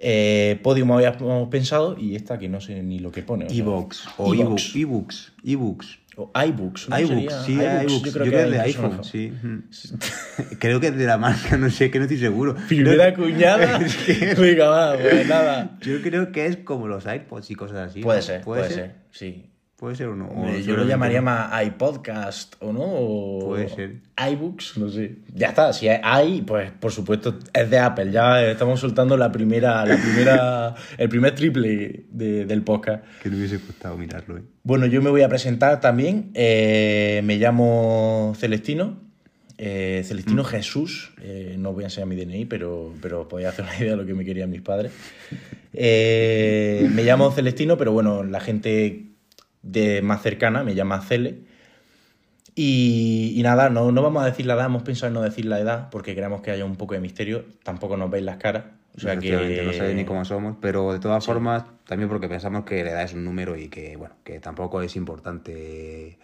Eh, 0.04 0.60
Podium 0.64 0.92
habíamos 0.94 1.48
pensado 1.50 1.96
y 1.96 2.16
esta 2.16 2.40
que 2.40 2.50
no 2.50 2.60
sé 2.60 2.82
ni 2.82 2.98
lo 2.98 3.12
que 3.12 3.22
pone. 3.22 3.46
Evox 3.50 4.08
o 4.18 4.34
ebooks, 4.34 5.32
ebooks, 5.44 6.00
O 6.18 6.32
iBooks. 6.34 6.90
¿no? 6.90 7.00
iBooks, 7.00 7.34
Sería 7.46 7.46
sí, 7.46 7.54
iBooks, 7.54 7.84
iBooks. 7.84 8.04
Yo 8.04 8.12
creo 8.12 8.26
Yo 8.26 8.30
que, 8.30 8.30
creo 8.30 8.32
que 8.32 8.42
es 8.44 8.52
de 8.52 8.60
iPhone, 8.62 8.90
mejor. 8.90 9.06
sí. 9.06 9.32
Creo 10.60 10.80
que 10.80 10.88
es 10.88 10.98
de 10.98 11.06
la 11.06 11.18
marca, 11.18 11.56
no 11.58 11.70
sé, 11.70 11.90
que 11.92 12.00
no 12.00 12.06
estoy 12.06 12.18
seguro. 12.18 12.56
Primera 12.68 13.14
cuñada. 13.14 13.80
Venga, 14.38 14.68
va, 14.70 14.98
pues 14.98 15.28
nada. 15.28 15.78
Yo 15.82 16.02
creo 16.02 16.32
que 16.32 16.48
es 16.48 16.58
como 16.58 16.88
los 16.88 17.06
iPods 17.06 17.52
y 17.52 17.56
cosas 17.56 17.92
así. 17.92 18.02
Puede 18.02 18.20
¿no? 18.20 18.26
ser, 18.26 18.42
puede, 18.42 18.70
ser? 18.70 18.96
sí. 19.12 19.46
Puede 19.82 19.96
ser 19.96 20.10
o 20.10 20.16
no. 20.16 20.26
o 20.28 20.42
Hombre, 20.42 20.62
yo 20.62 20.78
lo 20.78 20.86
llamaría 20.86 21.24
más 21.24 21.52
iPodcast 21.66 22.54
o 22.60 22.72
no. 22.72 22.84
O 22.84 23.40
Puede 23.48 23.68
ser. 23.68 23.96
iBooks, 24.32 24.78
no 24.78 24.90
sé. 24.90 25.16
Ya 25.34 25.48
está, 25.48 25.74
si 25.74 25.88
i, 25.88 26.44
pues 26.46 26.70
por 26.72 26.92
supuesto 26.92 27.40
es 27.52 27.68
de 27.68 27.80
Apple. 27.80 28.12
Ya 28.12 28.46
estamos 28.46 28.80
soltando 28.80 29.18
la 29.18 29.32
primera, 29.32 29.84
la 29.88 29.98
primera, 29.98 30.76
el 31.00 31.10
primer 31.10 31.34
triple 31.34 32.04
de- 32.12 32.46
del 32.46 32.62
podcast. 32.62 33.04
Que 33.24 33.32
no 33.32 33.38
hubiese 33.38 33.60
costado 33.60 33.98
mirarlo, 33.98 34.38
¿eh? 34.38 34.44
Bueno, 34.62 34.86
yo 34.86 35.02
me 35.02 35.10
voy 35.10 35.24
a 35.24 35.30
presentar 35.30 35.82
también. 35.82 36.30
Eh, 36.36 37.22
me 37.24 37.38
llamo 37.38 38.34
Celestino. 38.38 39.00
eh, 39.58 40.04
Celestino 40.06 40.44
Jesús. 40.44 41.12
Eh, 41.24 41.56
no 41.58 41.74
voy 41.74 41.86
a 41.86 41.88
enseñar 41.88 42.08
mi 42.08 42.16
DNI, 42.16 42.46
pero, 42.46 42.94
pero 43.02 43.28
podéis 43.28 43.50
hacer 43.50 43.66
una 43.66 43.76
idea 43.80 43.92
de 43.92 43.98
lo 43.98 44.06
que 44.06 44.14
me 44.14 44.24
querían 44.26 44.52
mis 44.52 44.62
padres. 44.62 44.92
Eh, 45.74 46.90
me 46.94 47.04
llamo 47.06 47.32
Celestino, 47.32 47.78
pero 47.78 47.94
bueno, 47.94 48.24
la 48.24 48.42
gente 48.42 49.06
de 49.62 50.02
más 50.02 50.22
cercana 50.22 50.64
me 50.64 50.76
llama 50.76 51.02
Cele. 51.02 51.40
Y, 52.54 53.34
y 53.36 53.44
nada, 53.44 53.70
no, 53.70 53.92
no 53.92 54.02
vamos 54.02 54.24
a 54.24 54.26
decir 54.26 54.46
la 54.46 54.56
edad, 54.56 54.66
hemos 54.66 54.84
pensado 54.84 55.08
en 55.08 55.14
no 55.14 55.22
decir 55.22 55.46
la 55.46 55.60
edad 55.60 55.90
porque 55.90 56.16
queremos 56.16 56.42
que 56.42 56.52
haya 56.52 56.66
un 56.66 56.76
poco 56.76 56.94
de 56.94 57.00
misterio. 57.00 57.46
Tampoco 57.64 57.98
nos 57.98 58.10
veis 58.10 58.26
las 58.26 58.38
caras. 58.38 58.66
O 58.96 59.00
sea 59.00 59.18
que. 59.18 59.64
No 59.66 59.74
sabéis 59.74 59.96
ni 59.96 60.06
cómo 60.06 60.26
somos, 60.26 60.58
pero 60.60 60.92
de 60.92 61.00
todas 61.00 61.26
formas, 61.26 61.64
también 61.86 62.10
porque 62.10 62.28
pensamos 62.28 62.66
que 62.66 62.84
la 62.84 62.92
edad 62.92 63.04
es 63.04 63.14
un 63.14 63.24
número 63.24 63.56
y 63.56 63.70
que, 63.70 63.96
bueno, 63.96 64.16
que 64.24 64.40
tampoco 64.40 64.82
es 64.82 64.96
importante 64.96 66.18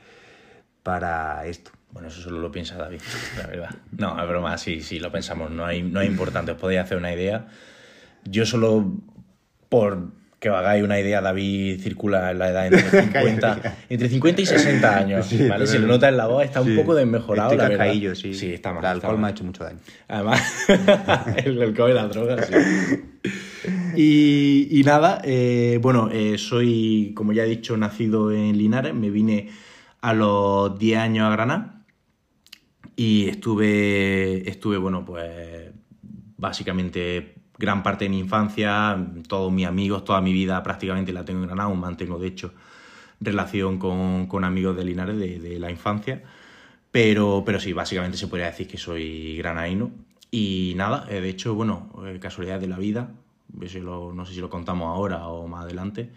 para 0.83 1.45
esto. 1.45 1.71
Bueno, 1.91 2.09
eso 2.09 2.21
solo 2.21 2.39
lo 2.39 2.51
piensa 2.51 2.75
David, 2.75 2.99
la 3.37 3.47
verdad. 3.47 3.69
No, 3.91 4.21
es 4.21 4.27
broma, 4.27 4.57
sí, 4.57 4.81
sí, 4.81 4.99
lo 4.99 5.11
pensamos. 5.11 5.49
No 5.49 5.65
hay, 5.65 5.81
no 5.81 6.01
es 6.01 6.07
importante, 6.09 6.51
os 6.51 6.57
podéis 6.57 6.81
hacer 6.81 6.97
una 6.97 7.13
idea. 7.13 7.47
Yo 8.25 8.45
solo 8.45 8.93
por 9.69 10.11
que 10.47 10.51
os 10.51 10.57
hagáis 10.57 10.81
una 10.83 10.97
idea, 10.99 11.19
David 11.19 11.81
circula 11.81 12.31
en 12.31 12.39
la 12.39 12.49
edad 12.49 12.67
entre 12.67 13.01
50, 13.03 13.77
entre 13.89 14.09
50 14.09 14.41
y 14.41 14.45
60 14.45 14.97
años. 14.97 15.25
Sí, 15.25 15.47
¿vale? 15.47 15.67
Se 15.67 15.77
le 15.77 15.87
nota 15.87 16.07
en 16.07 16.15
la 16.17 16.27
voz, 16.27 16.45
está 16.45 16.61
un 16.61 16.75
poco 16.75 16.95
desmejorado, 16.95 17.51
Estoy 17.51 17.57
la 17.57 17.69
verdad. 17.69 17.85
cascaillo, 17.85 18.15
sí. 18.15 18.33
Sí, 18.33 18.53
está 18.53 18.71
mal. 18.71 18.79
El 18.83 18.89
alcohol 18.91 19.17
me 19.19 19.27
ha 19.27 19.29
hecho 19.31 19.43
mucho 19.43 19.63
daño. 19.63 19.79
Además, 20.07 20.41
el 21.45 21.61
alcohol 21.61 21.91
y 21.91 21.93
la 21.93 22.07
droga, 22.07 22.43
sí. 22.43 22.53
Y, 23.97 24.67
y 24.79 24.83
nada, 24.83 25.21
eh, 25.25 25.79
bueno, 25.81 26.09
eh, 26.13 26.37
soy, 26.37 27.11
como 27.15 27.33
ya 27.33 27.43
he 27.43 27.49
dicho, 27.49 27.75
nacido 27.75 28.31
en 28.31 28.57
Linares. 28.57 28.93
Me 28.93 29.09
vine 29.09 29.49
a 30.01 30.13
los 30.13 30.77
10 30.79 30.99
años 30.99 31.25
a 31.25 31.31
Granada 31.31 31.83
y 32.95 33.27
estuve, 33.27 34.47
estuve, 34.47 34.77
bueno, 34.77 35.03
pues 35.03 35.71
básicamente 36.37 37.36
gran 37.57 37.83
parte 37.83 38.05
de 38.05 38.09
mi 38.09 38.19
infancia, 38.19 38.97
todos 39.27 39.51
mis 39.51 39.65
amigos, 39.67 40.03
toda 40.05 40.21
mi 40.21 40.33
vida 40.33 40.61
prácticamente 40.63 41.11
la 41.13 41.25
tengo 41.25 41.41
en 41.41 41.47
Granada, 41.47 41.69
aún 41.69 41.79
mantengo 41.79 42.19
de 42.19 42.27
hecho 42.27 42.53
relación 43.19 43.79
con, 43.79 44.27
con 44.27 44.43
amigos 44.43 44.75
de 44.77 44.85
Linares 44.85 45.17
de, 45.17 45.39
de 45.39 45.59
la 45.59 45.71
infancia, 45.71 46.21
pero, 46.91 47.43
pero 47.45 47.59
sí, 47.59 47.73
básicamente 47.73 48.17
se 48.17 48.27
podría 48.27 48.47
decir 48.47 48.67
que 48.67 48.77
soy 48.77 49.37
granaíno. 49.37 49.91
Y 50.29 50.73
nada, 50.75 51.05
eh, 51.09 51.21
de 51.21 51.29
hecho, 51.29 51.55
bueno, 51.55 51.89
eh, 52.05 52.19
casualidad 52.19 52.59
de 52.59 52.67
la 52.67 52.77
vida, 52.77 53.09
no 53.53 54.25
sé 54.25 54.33
si 54.33 54.39
lo 54.41 54.49
contamos 54.49 54.87
ahora 54.87 55.27
o 55.27 55.47
más 55.47 55.63
adelante, 55.63 56.09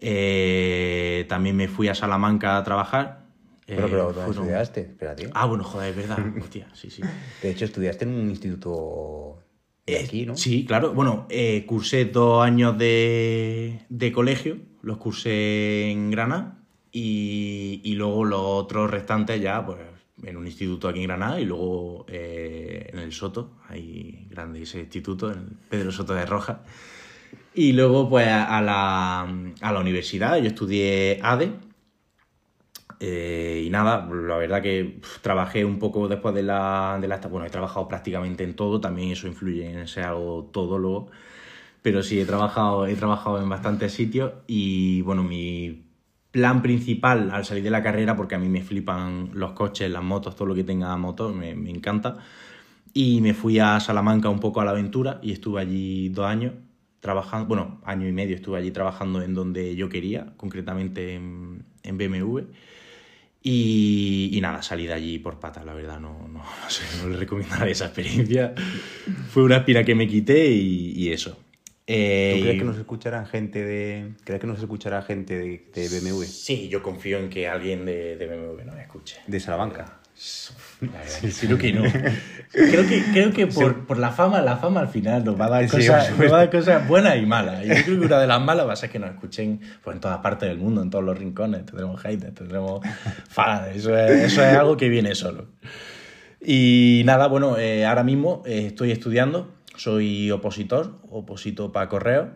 eh, 0.00 1.24
también 1.28 1.56
me 1.56 1.68
fui 1.68 1.88
a 1.88 1.94
Salamanca 1.94 2.56
a 2.56 2.64
trabajar. 2.64 3.24
Pero, 3.66 3.88
pero 3.88 4.04
¿dónde 4.06 4.20
fueron- 4.20 4.44
estudiaste? 4.44 4.80
Espérate. 4.82 5.30
Ah, 5.34 5.46
bueno, 5.46 5.64
joder, 5.64 5.90
es 5.90 5.96
verdad, 5.96 6.18
hostia, 6.40 6.68
sí, 6.74 6.90
sí. 6.90 7.02
De 7.42 7.50
hecho, 7.50 7.64
estudiaste 7.64 8.04
en 8.04 8.10
un 8.14 8.28
instituto 8.30 9.38
de 9.86 9.96
Eh, 9.96 10.04
aquí, 10.04 10.26
¿no? 10.26 10.36
Sí, 10.36 10.64
claro. 10.64 10.92
Bueno, 10.94 11.26
eh, 11.28 11.64
cursé 11.66 12.06
dos 12.06 12.44
años 12.44 12.76
de, 12.78 13.80
de 13.88 14.12
colegio, 14.12 14.58
los 14.82 14.96
cursé 14.98 15.90
en 15.90 16.10
Granada 16.10 16.58
y, 16.90 17.80
y 17.84 17.94
luego 17.94 18.24
los 18.24 18.40
otros 18.40 18.90
restantes 18.90 19.40
ya, 19.40 19.64
pues, 19.64 19.78
en 20.22 20.36
un 20.36 20.46
instituto 20.46 20.88
aquí 20.88 21.00
en 21.00 21.08
Granada 21.08 21.40
y 21.40 21.44
luego 21.44 22.06
eh, 22.08 22.88
en 22.92 22.98
el 22.98 23.12
Soto, 23.12 23.58
hay 23.68 24.26
grande 24.30 24.62
ese 24.62 24.80
instituto, 24.80 25.30
en 25.30 25.38
el 25.38 25.44
Pedro 25.68 25.92
Soto 25.92 26.14
de 26.14 26.24
Roja. 26.24 26.62
Y 27.54 27.72
luego, 27.72 28.08
pues, 28.08 28.26
a 28.28 28.60
la, 28.62 29.20
a 29.60 29.72
la 29.72 29.80
universidad, 29.80 30.38
yo 30.38 30.48
estudié 30.48 31.20
ADE, 31.22 31.52
eh, 33.00 33.62
y 33.66 33.70
nada, 33.70 34.06
la 34.10 34.36
verdad 34.36 34.62
que 34.62 34.98
pf, 35.00 35.20
trabajé 35.20 35.64
un 35.64 35.78
poco 35.78 36.08
después 36.08 36.34
de 36.34 36.42
la, 36.42 36.98
de 37.00 37.08
la... 37.08 37.18
Bueno, 37.18 37.46
he 37.46 37.50
trabajado 37.50 37.88
prácticamente 37.88 38.44
en 38.44 38.54
todo, 38.56 38.80
también 38.80 39.10
eso 39.12 39.26
influye 39.28 39.70
en 39.70 39.86
ser 39.88 40.04
algo 40.04 40.50
todólogo, 40.52 41.10
pero 41.82 42.02
sí, 42.02 42.20
he 42.20 42.26
trabajado, 42.26 42.86
he 42.86 42.94
trabajado 42.96 43.40
en 43.42 43.48
bastantes 43.48 43.92
sitios 43.92 44.32
y 44.46 45.02
bueno, 45.02 45.22
mi 45.24 45.84
plan 46.30 46.62
principal 46.62 47.30
al 47.32 47.44
salir 47.44 47.64
de 47.64 47.70
la 47.70 47.82
carrera, 47.82 48.16
porque 48.16 48.34
a 48.36 48.38
mí 48.38 48.48
me 48.48 48.62
flipan 48.62 49.30
los 49.34 49.52
coches, 49.52 49.90
las 49.90 50.02
motos, 50.02 50.36
todo 50.36 50.48
lo 50.48 50.54
que 50.54 50.64
tenga 50.64 50.96
motor, 50.96 51.34
me, 51.34 51.54
me 51.54 51.70
encanta, 51.70 52.18
y 52.92 53.20
me 53.20 53.34
fui 53.34 53.58
a 53.58 53.80
Salamanca 53.80 54.28
un 54.28 54.40
poco 54.40 54.60
a 54.60 54.64
la 54.64 54.70
aventura 54.72 55.18
y 55.22 55.32
estuve 55.32 55.60
allí 55.60 56.08
dos 56.10 56.26
años 56.26 56.54
trabajando, 57.00 57.48
bueno, 57.48 57.80
año 57.84 58.08
y 58.08 58.12
medio 58.12 58.36
estuve 58.36 58.58
allí 58.58 58.70
trabajando 58.70 59.20
en 59.22 59.34
donde 59.34 59.76
yo 59.76 59.88
quería, 59.88 60.32
concretamente 60.36 61.14
en, 61.14 61.64
en 61.82 61.98
BMW. 61.98 62.44
Y, 63.46 64.30
y 64.32 64.40
nada, 64.40 64.62
salí 64.62 64.86
de 64.86 64.94
allí 64.94 65.18
por 65.18 65.38
patas, 65.38 65.66
la 65.66 65.74
verdad, 65.74 66.00
no, 66.00 66.26
no, 66.28 66.38
no 66.64 66.70
sé, 66.70 66.82
no 67.02 67.10
le 67.10 67.16
recomendaré 67.18 67.72
esa 67.72 67.86
experiencia. 67.86 68.54
Fue 69.28 69.42
una 69.42 69.58
espina 69.58 69.84
que 69.84 69.94
me 69.94 70.08
quité 70.08 70.50
y, 70.50 70.92
y 70.96 71.12
eso. 71.12 71.32
¿Tú 71.32 71.40
Eh, 71.86 72.40
crees 72.40 72.58
que 72.58 72.64
nos 72.64 72.78
escuchará 72.78 73.26
gente 73.26 73.62
de. 73.62 74.14
¿Crees 74.24 74.40
que 74.40 74.46
nos 74.46 74.58
escuchará 74.58 75.02
gente 75.02 75.38
de, 75.38 75.70
de 75.74 75.88
BMW? 75.90 76.24
Sí, 76.24 76.68
yo 76.70 76.82
confío 76.82 77.18
en 77.18 77.28
que 77.28 77.46
alguien 77.46 77.84
de, 77.84 78.16
de 78.16 78.26
BMW 78.26 78.64
nos 78.64 78.78
escuche. 78.78 79.18
De 79.26 79.38
Salamanca. 79.40 80.00
La 80.80 81.00
verdad, 81.00 81.38
creo 81.40 81.58
que 81.58 81.72
no. 81.72 81.82
Creo 82.52 82.86
que, 82.86 83.02
creo 83.12 83.32
que 83.32 83.46
por, 83.48 83.84
por 83.84 83.98
la 83.98 84.10
fama, 84.10 84.40
la 84.40 84.56
fama 84.56 84.80
al 84.80 84.88
final 84.88 85.24
nos 85.24 85.40
va 85.40 85.46
a 85.46 85.50
dar 85.50 85.68
Sí, 85.68 85.76
cosas, 85.76 86.08
por 86.10 86.20
nos 86.20 86.32
va 86.32 86.36
a 86.36 86.38
dar 86.40 86.50
cosas 86.50 86.86
buenas 86.86 87.16
y 87.16 87.26
malas. 87.26 87.64
Y 87.64 87.68
yo 87.68 87.74
creo 87.74 88.00
que 88.00 88.06
una 88.06 88.20
de 88.20 88.26
las 88.28 88.40
malas 88.40 88.68
va 88.68 88.74
a 88.74 88.76
ser 88.76 88.90
que 88.90 88.98
nos 89.00 89.10
escuchen 89.10 89.60
pues, 89.82 89.96
en 89.96 90.00
todas 90.00 90.18
partes 90.18 90.48
del 90.48 90.58
mundo, 90.58 90.82
en 90.82 90.90
todos 90.90 91.04
los 91.04 91.18
rincones. 91.18 91.66
Tendremos 91.66 92.00
haters, 92.00 92.34
tendremos 92.34 92.80
fans. 93.28 93.74
Eso 93.74 93.96
es, 93.98 94.10
eso 94.10 94.44
es 94.44 94.56
algo 94.56 94.76
que 94.76 94.88
viene 94.88 95.14
solo. 95.16 95.48
Y 96.40 97.02
nada, 97.06 97.26
bueno, 97.26 97.58
eh, 97.58 97.86
ahora 97.86 98.04
mismo 98.04 98.42
eh, 98.46 98.66
estoy 98.66 98.92
estudiando, 98.92 99.52
soy 99.76 100.30
opositor, 100.30 101.00
oposito 101.10 101.72
para 101.72 101.88
correo. 101.88 102.30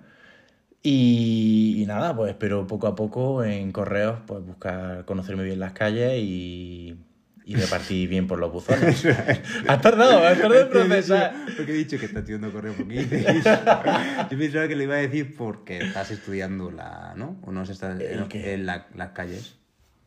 Y, 0.83 1.77
y 1.79 1.87
nada, 1.87 2.17
pues 2.17 2.31
espero 2.31 2.67
poco 2.67 2.87
a 2.87 2.95
poco 2.97 3.45
en 3.45 3.73
correos 3.73 4.21
pues 4.27 4.45
buscar 4.45 5.05
conocerme 5.05 5.45
bien 5.45 5.59
las 5.61 5.73
calles 5.73 6.15
y, 6.23 6.97
y 7.49 7.55
repartir 7.57 8.09
bien 8.11 8.27
por 8.27 8.39
los 8.39 8.53
buzones. 8.53 9.05
has 9.67 9.81
tardado, 9.81 10.19
has 10.25 10.39
tardado 10.39 10.61
en 10.63 10.69
procesar. 10.69 11.35
Porque 11.57 11.73
he 11.73 11.77
dicho 11.77 11.99
que 11.99 12.05
está 12.07 12.19
estudiando 12.19 12.53
correo 12.53 12.75
porque. 12.77 13.07
Yo 14.31 14.39
pensaba 14.39 14.69
que 14.69 14.77
le 14.77 14.85
iba 14.85 14.95
a 14.97 14.99
decir 14.99 15.35
porque 15.37 15.79
estás 15.79 16.11
estudiando 16.11 16.71
la. 16.71 17.15
¿No? 17.17 17.41
O 17.43 17.51
no 17.51 17.65
se 17.65 17.73
está 17.73 17.93
¿El 17.93 18.03
en, 18.03 18.29
qué? 18.29 18.53
en 18.55 18.67
la- 18.67 18.87
las 18.95 19.11
calles. 19.11 19.57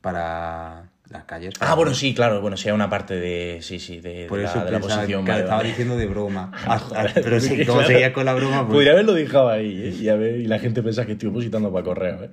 Para. 0.02 0.90
Las 1.10 1.26
calles. 1.26 1.54
Ah, 1.60 1.76
bueno, 1.76 1.94
sí, 1.94 2.14
claro, 2.14 2.40
bueno, 2.40 2.56
sí, 2.56 2.70
hay 2.70 2.74
una 2.76 2.90
parte 2.90 3.16
de, 3.16 3.58
sí, 3.62 3.80
sí, 3.80 4.00
de, 4.00 4.28
Por 4.30 4.40
de 4.40 4.46
eso 4.46 4.60
la, 4.60 4.66
de 4.66 4.72
la 4.72 4.80
pensaba 4.80 5.02
posición. 5.02 5.26
que 5.26 5.32
vale, 5.32 5.42
estaba 5.44 5.58
vale. 5.58 5.70
diciendo 5.70 5.98
de 5.98 6.06
broma. 6.06 6.52
Ah, 6.66 6.80
Joder, 6.80 7.12
Pero 7.16 7.40
sí, 7.42 7.50
porque, 7.50 7.66
¿cómo 7.66 7.78
claro, 7.80 7.92
seguía 7.94 8.14
con 8.14 8.26
la 8.26 8.34
broma? 8.34 8.60
Pues- 8.66 8.74
Podría 8.76 8.92
haberlo 8.94 9.14
dejado 9.14 9.50
ahí, 9.50 9.82
¿eh? 9.84 9.96
Y, 10.00 10.08
a 10.08 10.16
ver, 10.16 10.36
y 10.40 10.46
la 10.46 10.60
gente 10.60 10.82
piensa 10.82 11.06
que 11.06 11.12
estoy 11.14 11.28
opositando 11.30 11.70
para 11.74 11.84
correo, 11.84 12.24
¿eh? 12.24 12.30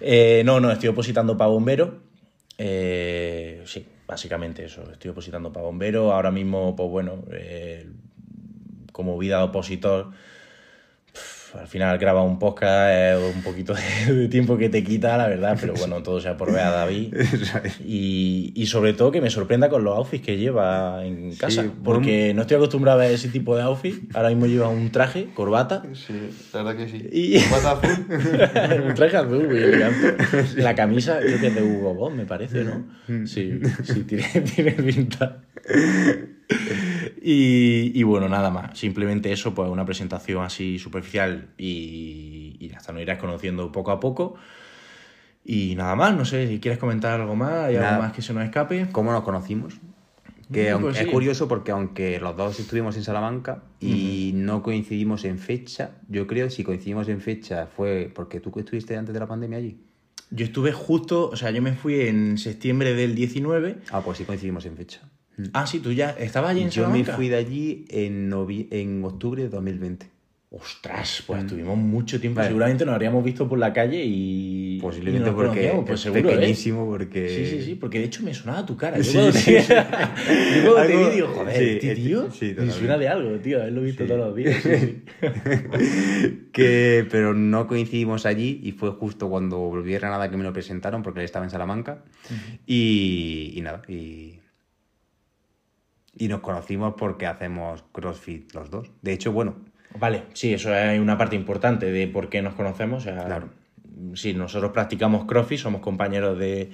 Eh, 0.00 0.42
no, 0.44 0.60
no, 0.60 0.70
estoy 0.70 0.90
opositando 0.90 1.36
para 1.36 1.48
bombero. 1.50 2.00
Eh, 2.58 3.60
sí, 3.66 3.84
básicamente 4.06 4.64
eso. 4.64 4.90
Estoy 4.90 5.10
opositando 5.10 5.52
para 5.52 5.66
bombero. 5.66 6.12
Ahora 6.12 6.30
mismo, 6.30 6.74
pues 6.76 6.90
bueno, 6.90 7.24
eh, 7.32 7.90
como 8.92 9.18
vida 9.18 9.38
de 9.38 9.44
opositor, 9.44 10.10
al 11.58 11.68
final 11.68 11.98
graba 11.98 12.22
un 12.22 12.38
podcast, 12.38 12.90
es 12.92 13.34
un 13.36 13.42
poquito 13.42 13.74
de, 14.08 14.28
tiempo 14.28 14.56
que 14.58 14.68
te 14.68 14.82
quita, 14.82 15.16
la 15.16 15.28
verdad, 15.28 15.56
pero 15.60 15.74
bueno, 15.74 16.02
todo 16.02 16.20
sea 16.20 16.36
por 16.36 16.52
ver 16.52 16.62
a 16.62 16.70
David. 16.70 17.14
Y, 17.86 18.52
y 18.54 18.66
sobre 18.66 18.92
todo 18.94 19.10
que 19.12 19.20
me 19.20 19.30
sorprenda 19.30 19.68
con 19.68 19.84
los 19.84 19.96
outfits 19.96 20.24
que 20.24 20.36
lleva 20.36 21.04
en 21.04 21.34
casa, 21.36 21.62
Sí, 21.62 21.70
porque 21.82 22.32
no 22.34 22.42
estoy 22.42 22.56
acostumbrado 22.56 23.00
a 23.00 23.04
ver 23.04 23.12
ese 23.12 23.28
tipo 23.28 23.56
de 23.56 23.62
outfit. 23.62 24.14
Ahora 24.14 24.28
mismo 24.30 24.46
lleva 24.46 24.68
un 24.68 24.90
traje, 24.90 25.28
corbata, 25.34 25.82
Sí, 25.92 26.14
la 26.52 26.62
verdad 26.62 26.76
que 26.84 26.88
sí. 26.90 27.08
Y- 27.12 27.38
Pata 27.50 27.72
azul. 27.72 28.84
un 28.88 28.94
traje 28.94 29.16
azul 29.16 29.46
muy 29.46 29.56
elegante. 29.58 30.16
La 30.56 30.74
camisa 30.74 31.18
creo 31.20 31.40
que 31.40 31.46
es 31.48 31.54
de 31.54 31.62
Hugo 31.62 31.94
Boss, 31.94 32.14
me 32.14 32.26
parece, 32.26 32.64
¿no? 32.64 32.84
Sí, 33.26 33.60
sí, 33.82 34.02
tiene, 34.04 34.24
tiene 34.54 34.72
pinta. 34.72 35.42
Y, 37.26 37.90
y 37.98 38.02
bueno, 38.02 38.28
nada 38.28 38.50
más. 38.50 38.78
Simplemente 38.78 39.32
eso, 39.32 39.54
pues 39.54 39.70
una 39.70 39.86
presentación 39.86 40.44
así 40.44 40.78
superficial 40.78 41.48
y, 41.56 42.56
y 42.60 42.70
hasta 42.76 42.92
nos 42.92 43.00
irás 43.00 43.18
conociendo 43.18 43.72
poco 43.72 43.92
a 43.92 43.98
poco. 43.98 44.34
Y 45.42 45.74
nada 45.74 45.94
más, 45.96 46.14
no 46.14 46.26
sé 46.26 46.46
si 46.48 46.60
quieres 46.60 46.78
comentar 46.78 47.18
algo 47.20 47.34
más, 47.34 47.64
hay 47.64 47.74
Nada. 47.76 47.90
algo 47.90 48.02
más 48.02 48.12
que 48.12 48.20
se 48.20 48.34
nos 48.34 48.44
escape. 48.44 48.88
¿Cómo 48.92 49.10
nos 49.10 49.22
conocimos? 49.24 49.74
Que 50.52 50.72
poco 50.72 50.84
aunque- 50.88 50.98
sí. 51.00 51.04
es 51.06 51.10
curioso 51.10 51.48
porque 51.48 51.70
aunque 51.72 52.20
los 52.20 52.36
dos 52.36 52.60
estuvimos 52.60 52.94
en 52.98 53.04
Salamanca 53.04 53.62
y 53.80 54.32
no 54.34 54.62
coincidimos 54.62 55.24
en 55.24 55.38
fecha, 55.38 55.92
yo 56.08 56.26
creo 56.26 56.46
que 56.48 56.50
si 56.50 56.62
coincidimos 56.62 57.08
en 57.08 57.22
fecha 57.22 57.66
fue 57.74 58.12
porque 58.14 58.40
tú 58.40 58.52
estuviste 58.58 58.96
antes 58.98 59.14
de 59.14 59.20
la 59.20 59.26
pandemia 59.26 59.56
allí. 59.58 59.78
Yo 60.30 60.44
estuve 60.44 60.72
justo, 60.72 61.30
o 61.30 61.36
sea, 61.36 61.50
yo 61.50 61.62
me 61.62 61.72
fui 61.72 62.00
en 62.02 62.36
septiembre 62.36 62.92
del 62.94 63.14
19. 63.14 63.78
Ah, 63.90 64.02
pues 64.02 64.18
sí 64.18 64.24
coincidimos 64.24 64.66
en 64.66 64.76
fecha. 64.76 65.00
Ah, 65.52 65.66
sí, 65.66 65.80
tú 65.80 65.92
ya 65.92 66.10
estabas 66.10 66.50
allí 66.52 66.62
en 66.62 66.70
Yo 66.70 66.82
me 66.82 66.86
Salamanca. 66.88 67.16
fui 67.16 67.28
de 67.28 67.36
allí 67.36 67.84
en, 67.88 68.30
novi- 68.30 68.68
en 68.70 69.02
octubre 69.04 69.42
de 69.42 69.48
2020. 69.48 70.06
Ostras, 70.56 71.24
pues 71.26 71.42
estuvimos 71.42 71.76
mucho 71.76 72.20
tiempo. 72.20 72.36
Vale. 72.36 72.50
Seguramente 72.50 72.84
nos 72.86 72.92
habríamos 72.94 73.24
visto 73.24 73.48
por 73.48 73.58
la 73.58 73.72
calle 73.72 74.04
y. 74.06 74.78
Posiblemente 74.80 75.28
y 75.28 75.32
nos 75.32 75.42
porque 75.42 75.72
pues 75.84 75.90
es 75.94 76.00
seguro, 76.00 76.28
¿eh? 76.30 76.34
pequeñísimo, 76.34 76.86
porque... 76.86 77.28
Sí, 77.28 77.46
sí, 77.46 77.62
sí, 77.64 77.74
porque 77.74 77.98
de 77.98 78.04
hecho 78.04 78.22
me 78.22 78.32
sonaba 78.32 78.64
tu 78.64 78.76
cara. 78.76 78.96
Yo 78.98 79.02
Sí, 79.02 79.12
cuando 79.14 79.32
sí, 79.32 79.44
te, 79.52 79.62
sí. 79.62 79.72
yo 80.64 80.72
cuando 80.74 80.86
te 80.86 80.96
vi 80.96 81.10
digo, 81.16 81.26
joder, 81.26 81.48
este 81.62 81.72
este- 81.90 81.94
tío 81.96 82.30
sí, 82.30 82.54
me 82.56 82.70
suena 82.70 82.96
de 82.98 83.08
algo, 83.08 83.36
tío, 83.40 83.60
haberlo 83.60 83.82
visto 83.82 84.04
todos 84.06 84.20
los 84.20 84.36
días. 84.36 84.62
sí, 84.62 84.70
sí. 84.78 85.02
que, 86.52 87.06
pero 87.10 87.34
no 87.34 87.66
coincidimos 87.66 88.24
allí 88.26 88.60
y 88.62 88.72
fue 88.72 88.90
justo 88.92 89.28
cuando 89.28 89.58
volví 89.58 89.94
a 89.94 89.98
Granada 89.98 90.30
que 90.30 90.36
me 90.36 90.44
lo 90.44 90.52
presentaron 90.52 91.02
porque 91.02 91.20
él 91.20 91.24
estaba 91.24 91.44
en 91.44 91.50
Salamanca 91.50 92.04
y, 92.66 93.54
y 93.56 93.60
nada, 93.60 93.82
y, 93.88 94.38
y 96.16 96.28
nos 96.28 96.40
conocimos 96.40 96.94
porque 96.96 97.26
hacemos 97.26 97.84
CrossFit 97.92 98.52
los 98.54 98.70
dos. 98.70 98.90
De 99.02 99.12
hecho, 99.12 99.32
bueno, 99.32 99.56
Vale, 99.98 100.22
sí, 100.32 100.52
eso 100.52 100.74
es 100.74 100.98
una 100.98 101.16
parte 101.16 101.36
importante 101.36 101.92
de 101.92 102.08
por 102.08 102.28
qué 102.28 102.42
nos 102.42 102.54
conocemos. 102.54 103.02
o 103.06 103.10
sea, 103.12 103.24
Claro. 103.24 103.48
Sí, 104.14 104.34
nosotros 104.34 104.72
practicamos 104.72 105.24
CrossFit, 105.24 105.58
somos 105.58 105.80
compañeros 105.80 106.36
de, 106.38 106.70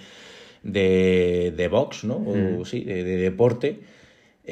de, 0.62 1.52
de 1.56 1.68
box, 1.68 2.04
¿no? 2.04 2.16
O, 2.16 2.64
Sí, 2.64 2.82
de, 2.82 3.04
de 3.04 3.16
deporte. 3.16 3.80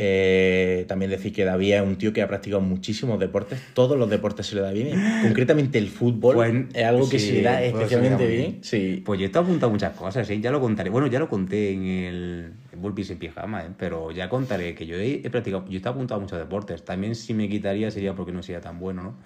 Eh, 0.01 0.85
también 0.87 1.11
decir 1.11 1.33
que 1.33 1.45
David 1.45 1.73
es 1.75 1.83
un 1.83 1.97
tío 1.97 2.13
que 2.13 2.21
ha 2.23 2.29
practicado 2.29 2.61
muchísimos 2.61 3.19
deportes, 3.19 3.59
todos 3.75 3.99
los 3.99 4.09
deportes 4.09 4.47
se 4.47 4.55
le 4.55 4.61
da 4.61 4.71
bien, 4.71 4.97
concretamente 5.23 5.79
el 5.79 5.89
fútbol 5.89 6.37
Pues, 6.37 6.55
es 6.75 6.85
algo 6.85 7.09
que 7.09 7.19
sí, 7.19 7.29
se 7.29 7.33
le 7.37 7.43
da 7.43 7.57
pues, 7.59 7.73
especialmente 7.73 8.27
bien. 8.27 8.41
bien. 8.43 8.59
Sí. 8.63 9.03
Pues 9.05 9.19
yo 9.19 9.27
he 9.27 9.31
apuntado 9.37 9.73
muchas 9.73 9.95
cosas, 9.97 10.29
¿eh? 10.31 10.41
ya 10.41 10.53
lo 10.53 10.61
contaré. 10.61 10.91
Bueno, 10.91 11.07
ya 11.09 11.19
lo 11.19 11.29
conté 11.29 11.73
en 11.73 11.83
el 11.87 12.53
Burpees 12.81 13.11
en 13.11 13.19
pijama, 13.19 13.65
¿eh? 13.65 13.71
pero 13.77 14.11
ya 14.11 14.29
contaré 14.29 14.75
que 14.75 14.87
yo 14.87 14.97
he, 14.97 15.21
he 15.25 15.31
practicado, 15.31 15.67
yo 15.69 15.79
he 15.79 15.89
apuntado 15.89 16.19
a 16.19 16.23
muchos 16.23 16.39
deportes. 16.39 16.85
También 16.85 17.15
si 17.15 17.35
me 17.35 17.49
quitaría 17.49 17.91
sería 17.91 18.15
porque 18.15 18.33
no 18.33 18.43
sería 18.43 18.61
tan 18.61 18.79
bueno, 18.79 19.03
¿no? 19.03 19.17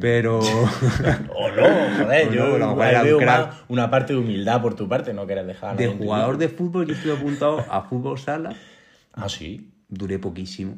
Pero... 0.00 0.40
O 1.34 1.48
no, 1.50 2.04
joder, 2.04 2.28
O 2.28 2.32
yo 2.32 2.58
no, 2.58 2.76
veo 2.76 3.20
más 3.20 3.62
una 3.68 3.90
parte 3.90 4.12
de 4.12 4.18
humildad 4.18 4.60
por 4.62 4.74
tu 4.74 4.88
parte, 4.88 5.12
no 5.14 5.26
quieres 5.26 5.46
dejar 5.46 5.76
de 5.76 5.88
jugador 5.88 6.38
de 6.38 6.48
fútbol 6.48 6.86
yo 6.86 6.94
estoy 6.94 7.10
apuntado 7.12 7.64
a 7.70 7.82
fútbol 7.82 8.18
sala, 8.18 8.54
Ah, 9.12 9.28
sí. 9.28 9.72
duré 9.88 10.18
poquísimo. 10.18 10.76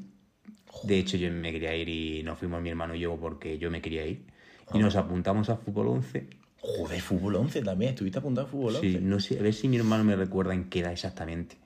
De 0.85 0.99
hecho, 0.99 1.17
yo 1.17 1.31
me 1.31 1.53
quería 1.53 1.75
ir 1.77 1.89
y 1.89 2.23
nos 2.23 2.39
fuimos 2.39 2.63
mi 2.63 2.71
hermano 2.71 2.95
y 2.95 3.01
yo 3.01 3.17
porque 3.17 3.59
yo 3.59 3.71
me 3.71 3.81
quería 3.83 4.07
ir. 4.07 4.25
Y 4.73 4.79
nos 4.79 4.95
apuntamos 4.97 5.51
a 5.51 5.57
fútbol 5.57 5.89
11. 5.89 6.29
Joder, 6.62 7.00
fútbol 7.00 7.37
11 7.37 7.62
también, 7.62 7.90
estuviste 7.93 8.19
apuntado 8.19 8.47
a 8.47 8.50
fútbol 8.50 8.76
11. 8.76 8.90
Sí, 8.93 8.99
no 9.00 9.19
sé, 9.21 9.38
a 9.38 9.43
ver 9.43 9.55
si 9.55 9.69
mi 9.69 9.76
hermano 9.79 10.05
me 10.05 10.14
recuerda 10.17 10.52
en 10.55 10.64
qué 10.64 10.81
edad 10.81 10.93
exactamente. 10.93 11.57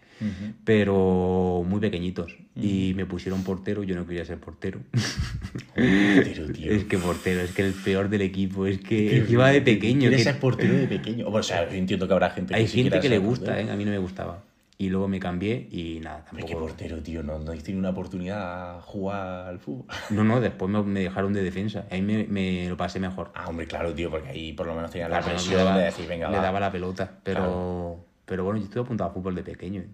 Pero 0.65 1.65
muy 1.69 1.81
pequeñitos. 1.81 2.37
Y 2.57 2.93
me 2.95 3.05
pusieron 3.05 3.43
portero, 3.43 3.83
yo 3.83 3.95
no 3.97 4.07
quería 4.07 4.25
ser 4.25 4.39
portero. 4.39 4.79
Portero, 5.75 6.47
tío. 6.53 6.71
es 6.73 6.85
que 6.85 6.99
portero, 6.99 7.41
es 7.41 7.51
que 7.53 7.63
el 7.67 7.73
peor 7.73 8.09
del 8.09 8.23
equipo, 8.23 8.67
es 8.67 8.79
que 8.79 9.27
iba 9.29 9.51
de 9.51 9.61
pequeño. 9.61 10.01
Quieres 10.01 10.19
que- 10.19 10.25
ser 10.25 10.39
portero 10.39 10.75
de 10.75 10.87
pequeño. 10.87 11.29
O 11.29 11.43
sea, 11.43 11.69
yo 11.69 11.77
entiendo 11.77 12.07
que 12.07 12.13
habrá 12.15 12.31
gente 12.31 12.55
que 12.55 12.61
Hay 12.61 12.69
gente 12.69 13.01
que 13.01 13.09
le 13.09 13.19
gusta, 13.19 13.47
portero. 13.47 13.69
¿eh? 13.69 13.73
a 13.73 13.77
mí 13.77 13.85
no 13.85 13.91
me 13.91 13.99
gustaba. 13.99 14.45
Y 14.77 14.89
luego 14.89 15.07
me 15.07 15.21
cambié 15.21 15.69
y 15.71 16.01
nada, 16.01 16.25
Hombre, 16.31 16.45
qué 16.45 16.53
tampoco. 16.53 16.67
portero, 16.67 17.01
tío. 17.01 17.23
No, 17.23 17.39
no 17.39 17.53
tenido 17.53 17.79
una 17.79 17.91
oportunidad 17.91 18.77
a 18.79 18.83
jugar 18.83 19.47
al 19.47 19.61
fútbol. 19.61 19.87
No, 20.11 20.25
no, 20.25 20.41
después 20.41 20.71
me, 20.71 20.83
me 20.83 21.01
dejaron 21.01 21.33
de 21.33 21.43
defensa. 21.45 21.87
Ahí 21.91 22.03
me, 22.03 22.25
me 22.25 22.69
lo 22.69 22.77
pasé 22.77 22.99
mejor. 22.99 23.31
Ah, 23.35 23.49
hombre, 23.49 23.67
claro, 23.67 23.95
tío, 23.95 24.11
porque 24.11 24.29
ahí 24.31 24.53
por 24.53 24.67
lo 24.67 24.75
menos 24.75 24.91
tenías 24.91 25.11
la 25.11 25.21
presión 25.21 25.59
daba, 25.65 25.79
de 25.79 25.85
decir, 25.85 26.09
venga, 26.09 26.29
le 26.29 26.39
va. 26.39 26.43
daba 26.43 26.59
la 26.59 26.73
pelota. 26.73 27.19
Pero, 27.23 28.05
pero 28.25 28.43
bueno, 28.45 28.59
yo 28.59 28.65
estuve 28.65 28.83
apuntado 28.83 29.11
a 29.11 29.13
fútbol 29.13 29.35
de 29.37 29.45
pequeño. 29.45 29.83
¿eh? 29.83 29.89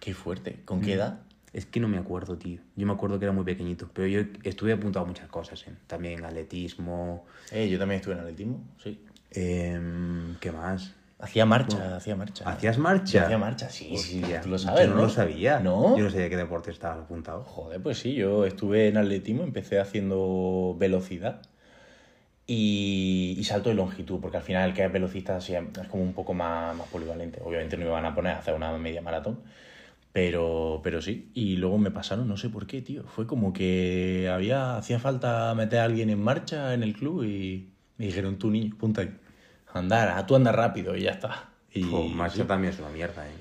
Qué 0.00 0.12
fuerte. 0.12 0.60
¿Con 0.64 0.80
qué 0.80 0.94
edad? 0.94 1.20
Es 1.52 1.66
que 1.66 1.78
no 1.80 1.86
me 1.88 1.98
acuerdo, 1.98 2.36
tío. 2.36 2.60
Yo 2.76 2.86
me 2.86 2.92
acuerdo 2.92 3.18
que 3.18 3.24
era 3.26 3.32
muy 3.32 3.44
pequeñito. 3.44 3.90
Pero 3.92 4.06
yo 4.08 4.20
estuve 4.44 4.72
apuntado 4.72 5.04
a 5.04 5.08
muchas 5.08 5.28
cosas. 5.28 5.64
¿eh? 5.68 5.72
También 5.86 6.24
atletismo. 6.24 7.26
Eh, 7.52 7.68
yo 7.68 7.78
también 7.78 7.98
estuve 8.00 8.14
en 8.14 8.20
atletismo, 8.20 8.64
sí. 8.82 9.04
em, 9.30 10.34
¿Qué 10.40 10.50
más? 10.52 10.94
Hacía 11.20 11.44
marcha, 11.44 11.96
hacía 11.96 12.16
marcha. 12.16 12.48
¿Hacías 12.48 12.76
Yo 12.76 12.82
marcha? 12.82 13.22
hacía 13.24 13.38
marcha, 13.38 13.68
sí, 13.68 13.96
sí. 13.98 14.20
Hostia, 14.20 14.40
Tú 14.40 14.48
lo 14.48 14.58
sabes, 14.58 14.84
Yo 14.86 14.90
no, 14.90 14.96
¿no? 14.96 15.02
lo 15.02 15.08
sabía. 15.10 15.60
¿No? 15.60 15.96
Yo 15.96 16.04
no 16.04 16.10
sabía 16.10 16.30
qué 16.30 16.36
deporte 16.36 16.70
estabas 16.70 16.98
apuntado. 17.04 17.42
Joder, 17.44 17.82
pues 17.82 17.98
sí, 17.98 18.14
yo 18.14 18.46
estuve 18.46 18.88
en 18.88 18.96
atletismo, 18.96 19.42
empecé 19.42 19.78
haciendo 19.80 20.74
velocidad 20.78 21.42
y, 22.46 23.36
y 23.38 23.44
salto 23.44 23.68
de 23.68 23.74
longitud, 23.76 24.18
porque 24.20 24.38
al 24.38 24.42
final 24.42 24.70
el 24.70 24.74
que 24.74 24.84
es 24.84 24.92
velocista 24.92 25.38
es 25.38 25.52
como 25.90 26.02
un 26.02 26.12
poco 26.14 26.34
más, 26.34 26.74
más 26.76 26.88
polivalente. 26.88 27.40
Obviamente 27.44 27.76
no 27.76 27.84
me 27.84 27.90
van 27.90 28.06
a 28.06 28.14
poner 28.14 28.32
a 28.32 28.38
hacer 28.38 28.54
una 28.54 28.76
media 28.78 29.02
maratón, 29.02 29.40
pero, 30.12 30.80
pero 30.82 31.00
sí. 31.02 31.30
Y 31.34 31.56
luego 31.56 31.78
me 31.78 31.90
pasaron, 31.90 32.26
no 32.28 32.36
sé 32.36 32.48
por 32.48 32.66
qué, 32.66 32.82
tío. 32.82 33.04
Fue 33.04 33.26
como 33.26 33.52
que 33.52 34.28
había, 34.32 34.76
hacía 34.76 34.98
falta 34.98 35.54
meter 35.54 35.80
a 35.80 35.84
alguien 35.84 36.10
en 36.10 36.22
marcha 36.22 36.74
en 36.74 36.82
el 36.82 36.94
club 36.94 37.24
y 37.24 37.68
me 37.98 38.06
dijeron, 38.06 38.38
tú 38.38 38.50
niño, 38.50 38.74
punta 38.78 39.02
aquí. 39.02 39.12
Andar, 39.74 40.08
a 40.16 40.26
tú 40.26 40.36
andas 40.36 40.54
rápido 40.54 40.96
y 40.96 41.02
ya 41.02 41.12
está. 41.12 41.48
Y 41.72 41.84
sí. 42.32 42.42
también 42.44 42.72
es 42.72 42.78
una 42.80 42.88
mierda, 42.90 43.26
¿eh? 43.26 43.32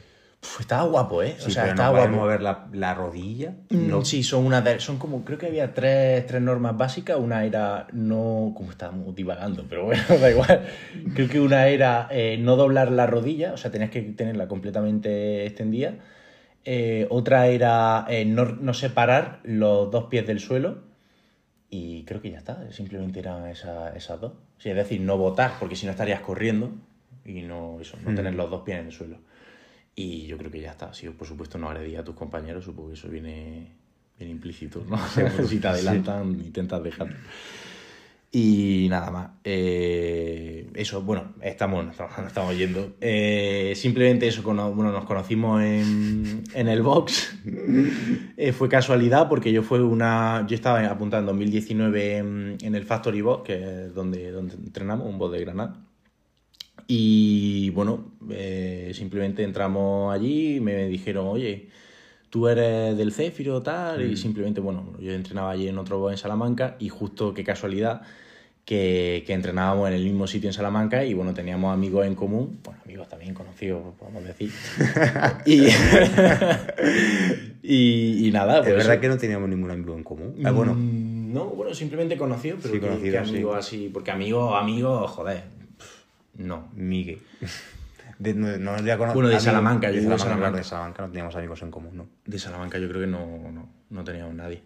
Uf, 0.41 0.61
estaba 0.61 0.83
guapo, 0.83 1.21
¿eh? 1.21 1.35
Sí, 1.37 1.47
o 1.47 1.49
sea, 1.49 1.63
pero 1.63 1.73
estaba 1.73 1.89
no 1.89 1.95
guapo. 2.11 2.15
mover 2.25 2.41
la, 2.41 2.67
la 2.71 2.93
rodilla. 2.93 3.51
Mm, 3.69 3.87
No. 3.89 4.05
Sí, 4.05 4.23
son 4.23 4.45
una 4.45 4.61
de- 4.61 4.79
son 4.79 4.97
como, 4.97 5.25
creo 5.25 5.37
que 5.37 5.47
había 5.47 5.73
tres, 5.73 6.25
tres 6.27 6.41
normas 6.41 6.77
básicas. 6.77 7.17
Una 7.17 7.43
era 7.43 7.87
no, 7.91 8.53
como 8.55 8.71
estábamos 8.71 9.13
divagando, 9.15 9.65
pero 9.67 9.85
bueno, 9.85 10.01
da 10.21 10.29
igual. 10.31 10.65
Creo 11.13 11.27
que 11.27 11.39
una 11.41 11.67
era 11.67 12.07
eh, 12.11 12.37
no 12.39 12.55
doblar 12.55 12.91
la 12.91 13.05
rodilla, 13.05 13.51
o 13.53 13.57
sea, 13.57 13.69
tenías 13.71 13.89
que 13.89 14.01
tenerla 14.01 14.47
completamente 14.47 15.45
extendida. 15.45 15.95
Eh, 16.65 17.07
otra 17.09 17.47
era 17.47 18.05
eh, 18.09 18.25
no, 18.25 18.45
no 18.45 18.73
separar 18.73 19.39
los 19.43 19.91
dos 19.91 20.05
pies 20.05 20.25
del 20.27 20.39
suelo. 20.39 20.83
Y 21.69 22.03
creo 22.03 22.21
que 22.21 22.31
ya 22.31 22.39
está, 22.39 22.71
simplemente 22.71 23.19
eran 23.19 23.45
esa- 23.47 23.95
esas 23.95 24.19
dos. 24.19 24.33
Sí, 24.57 24.69
es 24.69 24.75
decir, 24.75 25.01
no 25.01 25.17
botar, 25.17 25.53
porque 25.59 25.75
si 25.75 25.85
no 25.85 25.91
estarías 25.91 26.21
corriendo 26.21 26.71
y 27.25 27.41
no, 27.43 27.79
eso, 27.79 27.97
no 28.03 28.15
tener 28.15 28.33
los 28.33 28.49
dos 28.49 28.61
pies 28.63 28.79
en 28.79 28.87
el 28.87 28.91
suelo. 28.91 29.17
Y 29.95 30.25
yo 30.27 30.37
creo 30.37 30.49
que 30.49 30.61
ya 30.61 30.71
está. 30.71 30.93
Si 30.93 31.07
por 31.09 31.27
supuesto 31.27 31.57
no 31.57 31.69
agredía 31.69 31.99
a 31.99 32.03
tus 32.03 32.15
compañeros, 32.15 32.65
supongo 32.65 32.89
que 32.89 32.95
eso 32.95 33.09
viene, 33.09 33.67
viene 34.17 34.31
implícito, 34.33 34.83
¿no? 34.89 34.97
si 35.47 35.59
te 35.59 35.67
adelantan, 35.67 36.31
intentas 36.41 36.81
dejar. 36.83 37.09
Y 38.31 38.87
nada 38.89 39.09
más. 39.09 39.29
Eh, 39.43 40.69
eso, 40.75 41.01
bueno, 41.01 41.33
estamos, 41.41 41.85
estamos 42.27 42.57
yendo. 42.57 42.95
Eh, 43.01 43.73
simplemente 43.75 44.27
eso, 44.27 44.43
bueno, 44.43 44.91
nos 44.91 45.05
conocimos 45.05 45.63
en, 45.63 46.43
en 46.53 46.67
el 46.67 46.81
box. 46.81 47.37
Eh, 48.37 48.53
fue 48.53 48.69
casualidad 48.69 49.27
porque 49.27 49.51
yo 49.51 49.63
fue 49.63 49.83
una. 49.83 50.45
Yo 50.47 50.55
estaba 50.55 50.85
apuntado 50.85 51.21
en 51.21 51.27
2019 51.27 52.17
en, 52.17 52.57
en 52.61 52.75
el 52.75 52.85
Factory 52.85 53.21
Box, 53.21 53.43
que 53.43 53.85
es 53.85 53.93
donde, 53.93 54.31
donde 54.31 54.55
entrenamos, 54.55 55.07
un 55.07 55.17
box 55.17 55.33
de 55.33 55.39
Granada. 55.41 55.75
Y 56.87 57.69
bueno, 57.71 58.13
simplemente 58.93 59.43
entramos 59.43 60.13
allí 60.13 60.55
y 60.55 60.59
me 60.61 60.87
dijeron, 60.87 61.27
oye, 61.27 61.67
tú 62.29 62.47
eres 62.47 62.97
del 62.97 63.11
Céfiro, 63.11 63.61
tal, 63.61 64.01
y 64.11 64.15
simplemente, 64.17 64.61
bueno, 64.61 64.93
yo 64.99 65.11
entrenaba 65.13 65.51
allí 65.51 65.67
en 65.67 65.77
otro 65.77 66.09
en 66.11 66.17
Salamanca 66.17 66.75
y 66.79 66.89
justo 66.89 67.33
qué 67.33 67.43
casualidad 67.43 68.01
que, 68.65 69.23
que 69.25 69.33
entrenábamos 69.33 69.87
en 69.87 69.95
el 69.95 70.03
mismo 70.03 70.27
sitio 70.27 70.47
en 70.49 70.53
Salamanca 70.53 71.03
y 71.03 71.15
bueno, 71.15 71.33
teníamos 71.33 71.73
amigos 71.73 72.05
en 72.05 72.13
común, 72.13 72.59
bueno, 72.63 72.79
amigos 72.85 73.09
también 73.09 73.33
conocidos, 73.33 73.81
podemos 73.97 74.23
decir. 74.23 74.51
y, 75.45 75.65
y, 77.63 78.27
y 78.27 78.31
nada, 78.31 78.57
Es 78.59 78.63
pues 78.63 78.75
verdad 78.75 78.93
eso. 78.93 79.01
que 79.01 79.07
no 79.07 79.17
teníamos 79.17 79.49
ningún 79.49 79.71
amigo 79.71 79.95
en 79.95 80.03
común. 80.03 80.35
Ah, 80.45 80.51
bueno, 80.51 80.73
Mm, 80.75 81.33
No, 81.33 81.45
bueno, 81.45 81.73
simplemente 81.73 82.17
conocido, 82.17 82.57
pero 82.61 82.73
Sí, 82.75 82.79
que, 82.79 82.87
conocido, 82.87 83.11
que 83.11 83.17
amigo 83.17 83.53
sí. 83.53 83.59
así, 83.59 83.89
porque 83.93 84.11
amigo, 84.11 84.55
amigo, 84.55 85.07
joder, 85.07 85.43
no. 86.37 86.67
Miguel. 86.75 87.19
De, 88.19 88.33
no, 88.33 88.57
no 88.57 88.77
le 88.81 88.97
conozco- 88.97 89.13
Bueno, 89.15 89.29
de 89.29 89.39
Salamanca, 89.39 89.87
yo 89.89 89.95
de 89.95 90.01
Salamanca, 90.01 90.23
Salamanca. 90.23 90.41
claro, 90.49 90.57
de 90.57 90.63
Salamanca 90.65 91.01
no 91.03 91.07
teníamos 91.09 91.35
amigos 91.35 91.61
en 91.63 91.71
común, 91.71 91.97
¿no? 91.97 92.09
De 92.25 92.37
Salamanca 92.37 92.77
yo 92.77 92.87
creo 92.89 93.01
que 93.01 93.07
no, 93.07 93.49
no, 93.51 93.69
no 93.89 94.03
teníamos 94.03 94.35
nadie. 94.35 94.61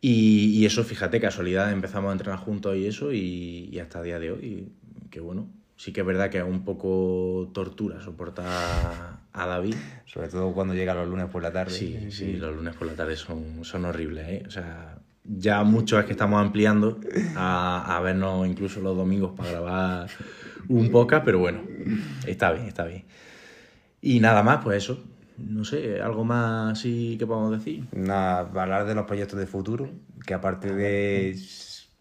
Y, 0.00 0.56
y 0.58 0.64
eso, 0.66 0.82
fíjate, 0.84 1.20
casualidad, 1.20 1.70
empezamos 1.72 2.08
a 2.08 2.12
entrenar 2.12 2.38
juntos 2.38 2.74
y 2.76 2.86
eso, 2.86 3.12
y, 3.12 3.68
y 3.70 3.78
hasta 3.80 3.98
el 3.98 4.04
día 4.06 4.18
de 4.18 4.30
hoy, 4.32 4.72
que 5.10 5.20
bueno, 5.20 5.48
sí 5.76 5.92
que 5.92 6.00
es 6.00 6.06
verdad 6.06 6.30
que 6.30 6.38
es 6.38 6.44
un 6.44 6.64
poco 6.64 7.50
tortura 7.52 8.00
soportar 8.00 8.46
a 9.32 9.46
David. 9.46 9.74
Sobre 10.06 10.28
todo 10.28 10.52
cuando 10.54 10.72
llega 10.74 10.94
los 10.94 11.08
lunes 11.08 11.26
por 11.26 11.42
la 11.42 11.52
tarde. 11.52 11.72
Sí, 11.72 12.10
sí, 12.10 12.36
los 12.36 12.54
lunes 12.54 12.74
por 12.76 12.86
la 12.86 12.94
tarde 12.94 13.16
son, 13.16 13.64
son 13.64 13.84
horribles, 13.84 14.28
¿eh? 14.28 14.42
O 14.46 14.50
sea, 14.50 14.96
ya 15.24 15.62
mucho 15.64 15.98
es 15.98 16.06
que 16.06 16.12
estamos 16.12 16.40
ampliando 16.40 16.98
a, 17.36 17.96
a 17.96 18.00
vernos 18.00 18.46
incluso 18.46 18.80
los 18.80 18.96
domingos 18.96 19.32
para 19.36 19.50
grabar 19.50 20.08
un 20.68 20.90
podcast, 20.90 21.24
pero 21.24 21.38
bueno, 21.38 21.60
está 22.26 22.52
bien, 22.52 22.66
está 22.66 22.84
bien. 22.84 23.04
Y 24.00 24.20
nada 24.20 24.42
más, 24.42 24.62
pues 24.62 24.84
eso. 24.84 25.02
No 25.38 25.64
sé, 25.64 26.02
algo 26.02 26.24
más 26.24 26.72
así 26.72 27.16
que 27.18 27.26
podamos 27.26 27.52
decir. 27.52 27.84
Nada, 27.92 28.40
hablar 28.40 28.84
de 28.84 28.94
los 28.94 29.06
proyectos 29.06 29.38
de 29.38 29.46
futuro, 29.46 29.88
que 30.26 30.34
aparte 30.34 30.74
de, 30.74 31.34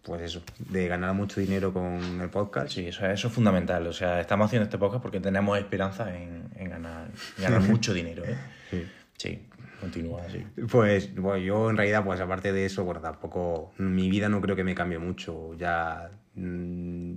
pues 0.04 0.22
eso, 0.22 0.42
de 0.58 0.88
ganar 0.88 1.14
mucho 1.14 1.40
dinero 1.40 1.72
con 1.72 2.20
el 2.20 2.30
podcast, 2.30 2.72
Sí, 2.72 2.88
eso, 2.88 3.06
eso 3.06 3.28
es 3.28 3.34
fundamental. 3.34 3.88
O 3.88 3.94
sea, 3.94 4.20
estamos 4.20 4.48
haciendo 4.48 4.66
este 4.66 4.78
podcast 4.78 5.02
porque 5.02 5.20
tenemos 5.20 5.58
esperanza 5.58 6.14
en, 6.16 6.50
en 6.56 6.70
ganar, 6.70 7.12
en 7.38 7.44
ganar 7.44 7.62
mucho 7.70 7.94
dinero, 7.94 8.24
¿eh? 8.26 8.36
Sí. 8.70 8.86
Sí, 9.18 9.40
continúa 9.82 10.24
así. 10.24 10.46
Pues 10.72 11.14
bueno, 11.14 11.38
yo 11.38 11.70
en 11.70 11.78
realidad, 11.78 12.04
pues 12.06 12.20
aparte 12.22 12.54
de 12.54 12.66
eso, 12.66 12.86
bueno, 12.86 13.02
tampoco, 13.02 13.74
mi 13.78 14.10
vida 14.10 14.30
no 14.30 14.40
creo 14.40 14.56
que 14.56 14.64
me 14.64 14.74
cambie 14.74 14.98
mucho. 14.98 15.54
Ya 15.56 16.10
mm, 16.36 17.14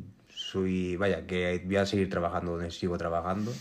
soy, 0.53 0.97
vaya, 0.97 1.27
que 1.27 1.63
voy 1.65 1.77
a 1.77 1.87
seguir 1.87 2.11
trabajando 2.11 2.53
donde 2.53 2.71
sigo 2.71 2.97
trabajando 2.99 3.53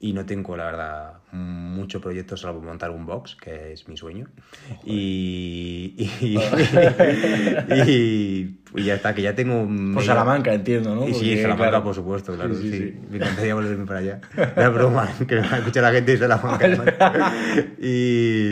y 0.00 0.12
no 0.12 0.26
tengo, 0.26 0.56
la 0.56 0.64
verdad, 0.66 1.12
muchos 1.32 2.02
proyectos 2.02 2.40
salvo 2.42 2.60
montar 2.60 2.90
un 2.90 3.06
box, 3.06 3.36
que 3.36 3.72
es 3.72 3.88
mi 3.88 3.96
sueño. 3.96 4.26
Y, 4.84 5.94
y, 6.20 6.36
y, 7.74 8.58
y 8.74 8.84
ya 8.84 8.94
está, 8.96 9.14
que 9.14 9.22
ya 9.22 9.34
tengo... 9.34 9.60
Por 9.60 9.68
medio- 9.70 10.02
Salamanca, 10.02 10.52
entiendo, 10.52 10.94
¿no? 10.94 11.08
Y 11.08 11.14
sí, 11.14 11.36
Salamanca, 11.40 11.70
claro, 11.70 11.84
por 11.84 11.94
supuesto, 11.94 12.34
claro. 12.34 12.54
Sí, 12.54 12.62
Sí, 12.62 12.70
sí, 12.70 12.90
sí. 12.90 12.98
Me 13.10 13.16
encantaría 13.16 13.54
volverme 13.54 13.86
para 13.86 14.00
allá. 14.00 14.20
No 14.56 14.62
es 14.62 14.74
broma, 14.74 15.08
que 15.28 15.36
me 15.36 15.40
va 15.48 15.54
a 15.54 15.58
escuchar 15.58 15.82
la 15.84 15.92
gente 15.92 16.12
de 16.12 16.18
Salamanca. 16.18 17.32
y, 17.80 18.50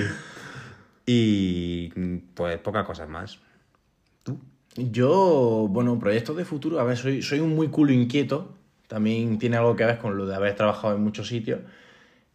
y 1.07 1.89
pues 2.35 2.59
pocas 2.59 2.87
cosas 2.87 3.09
más. 3.09 3.39
Yo, 4.77 5.67
bueno, 5.71 5.99
proyectos 5.99 6.37
de 6.37 6.45
futuro, 6.45 6.81
a 6.81 6.85
ver, 6.85 6.97
soy, 6.97 7.23
soy 7.23 7.41
un 7.41 7.55
muy 7.55 7.69
culo 7.69 7.93
inquieto, 7.93 8.57
también 8.89 9.39
tiene 9.39 9.57
algo 9.57 9.77
que 9.77 9.85
ver 9.85 9.99
con 9.99 10.17
lo 10.17 10.27
de 10.27 10.35
haber 10.35 10.55
trabajado 10.57 10.95
en 10.95 11.03
muchos 11.03 11.29
sitios. 11.29 11.61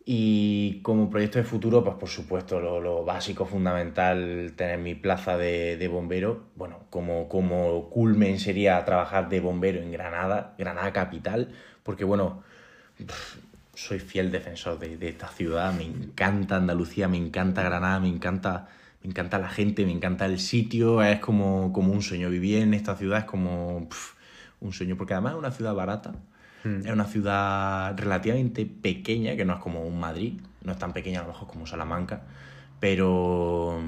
Y 0.10 0.80
como 0.84 1.10
proyecto 1.10 1.38
de 1.38 1.44
futuro, 1.44 1.84
pues 1.84 1.98
por 1.98 2.08
supuesto, 2.08 2.62
lo, 2.62 2.80
lo 2.80 3.04
básico, 3.04 3.46
fundamental, 3.46 4.54
tener 4.56 4.80
mi 4.80 4.96
plaza 4.96 5.38
de, 5.38 5.76
de, 5.76 5.88
bombero. 5.90 6.46
Bueno, 6.56 6.80
como, 6.90 7.28
como 7.28 7.90
culmen 7.90 8.40
sería 8.40 8.86
trabajar 8.86 9.28
de 9.28 9.42
bombero 9.42 9.82
en 9.82 9.92
Granada, 9.92 10.56
Granada 10.58 10.94
capital, 10.94 11.50
porque 11.84 12.06
bueno, 12.06 12.42
soy 13.74 14.00
fiel 14.00 14.32
defensor 14.32 14.80
de, 14.80 14.96
de, 14.96 15.10
esta 15.10 15.28
ciudad, 15.28 15.74
me 15.74 15.84
encanta 15.84 16.56
Andalucía, 16.56 17.08
me 17.08 17.18
encanta 17.18 17.62
Granada, 17.62 18.00
me 18.00 18.08
encanta, 18.08 18.70
me 19.08 19.12
encanta 19.12 19.40
la 19.40 19.48
gente, 19.48 19.86
me 19.86 19.94
encanta 19.94 20.26
el 20.26 20.38
sitio, 20.38 21.02
es 21.02 21.20
como, 21.20 21.72
como 21.72 21.94
un 21.94 22.02
sueño. 22.02 22.30
Vivir 22.30 22.62
en 22.62 22.74
esta 22.74 22.98
ciudad 22.98 23.20
es 23.20 23.24
como 23.24 23.88
pff, 23.88 24.16
un 24.60 24.74
sueño, 24.74 24.98
porque 24.98 25.14
además 25.14 25.32
es 25.32 25.40
una 25.40 25.52
ciudad 25.52 25.74
barata. 25.74 26.14
Mm. 26.66 26.86
Es 26.86 26.92
una 26.92 27.06
ciudad 27.06 27.98
relativamente 27.98 28.66
pequeña, 28.66 29.38
que 29.38 29.46
no 29.46 29.54
es 29.54 29.60
como 29.60 29.84
un 29.88 29.98
Madrid, 29.98 30.34
no 30.62 30.74
es 30.74 30.78
tan 30.78 30.92
pequeña 30.92 31.20
a 31.20 31.22
lo 31.22 31.30
mejor 31.30 31.48
como 31.48 31.66
Salamanca, 31.66 32.24
pero, 32.82 33.82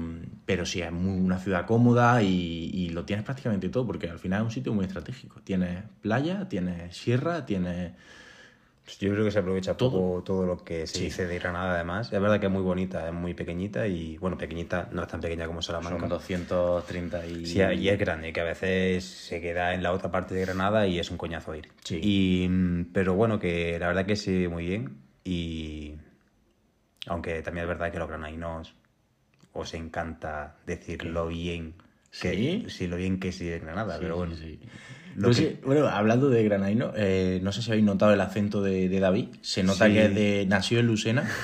pero 0.46 0.64
sí, 0.64 0.80
es 0.80 0.90
muy, 0.90 1.20
una 1.20 1.38
ciudad 1.38 1.66
cómoda 1.66 2.22
y, 2.22 2.70
y, 2.72 2.88
lo 2.88 3.04
tienes 3.04 3.22
prácticamente 3.22 3.68
todo, 3.68 3.86
porque 3.86 4.08
al 4.08 4.18
final 4.18 4.40
es 4.40 4.44
un 4.46 4.52
sitio 4.52 4.72
muy 4.72 4.86
estratégico. 4.86 5.42
Tienes 5.42 5.84
playa, 6.00 6.48
tienes 6.48 6.96
sierra, 6.96 7.44
tienes... 7.44 7.92
Yo 8.98 9.12
creo 9.12 9.24
que 9.24 9.30
se 9.30 9.38
aprovecha 9.38 9.76
todo, 9.76 10.22
todo 10.22 10.44
lo 10.44 10.64
que 10.64 10.86
se 10.86 10.98
sí. 10.98 11.04
dice 11.04 11.26
de 11.26 11.38
Granada, 11.38 11.74
además. 11.74 12.12
Es 12.12 12.20
verdad 12.20 12.40
que 12.40 12.46
es 12.46 12.52
muy 12.52 12.62
bonita, 12.62 13.06
es 13.06 13.14
muy 13.14 13.34
pequeñita 13.34 13.86
y, 13.86 14.18
bueno, 14.18 14.36
pequeñita, 14.36 14.88
no 14.90 15.02
es 15.02 15.08
tan 15.08 15.20
pequeña 15.20 15.46
como 15.46 15.62
Salamanca. 15.62 16.00
Son 16.00 16.08
230 16.08 17.26
y... 17.26 17.46
Sí, 17.46 17.60
y 17.60 17.88
es 17.88 17.98
grande, 17.98 18.32
que 18.32 18.40
a 18.40 18.44
veces 18.44 19.04
se 19.04 19.40
queda 19.40 19.74
en 19.74 19.82
la 19.82 19.92
otra 19.92 20.10
parte 20.10 20.34
de 20.34 20.40
Granada 20.40 20.86
y 20.86 20.98
es 20.98 21.10
un 21.10 21.18
coñazo 21.18 21.54
ir. 21.54 21.68
Sí. 21.84 22.00
Y, 22.02 22.84
pero 22.92 23.14
bueno, 23.14 23.38
que 23.38 23.78
la 23.78 23.86
verdad 23.86 24.06
que 24.06 24.16
sí, 24.16 24.48
muy 24.48 24.66
bien. 24.66 24.98
Y 25.24 25.94
aunque 27.06 27.42
también 27.42 27.64
es 27.64 27.68
verdad 27.68 27.92
que 27.92 27.98
los 27.98 28.08
granadinos 28.08 28.74
os 29.52 29.74
encanta 29.74 30.56
decir 30.66 31.04
lo 31.04 31.28
bien 31.28 31.74
que, 32.20 32.30
¿Sí? 32.32 32.64
sí, 32.68 32.86
lo 32.86 32.96
bien 32.96 33.20
que 33.20 33.32
sí 33.32 33.44
de 33.46 33.58
Granada, 33.60 33.94
Sí, 33.94 34.00
pero 34.02 34.16
bueno. 34.16 34.34
sí, 34.36 34.58
sí. 34.60 34.68
Lo 35.16 35.24
Pues 35.24 35.38
que- 35.38 35.42
sí, 35.50 35.58
bueno, 35.64 35.88
hablando 35.88 36.30
de 36.30 36.44
granadino, 36.44 36.92
eh, 36.96 37.40
no 37.42 37.50
sé 37.52 37.62
si 37.62 37.70
habéis 37.70 37.84
notado 37.84 38.12
el 38.14 38.20
acento 38.20 38.62
de, 38.62 38.88
de 38.88 39.00
David. 39.00 39.26
Se 39.42 39.62
nota 39.64 39.88
que 39.88 40.04
es 40.06 40.14
de, 40.14 40.46
nació 40.48 40.78
en 40.80 40.86
Lucena. 40.86 41.28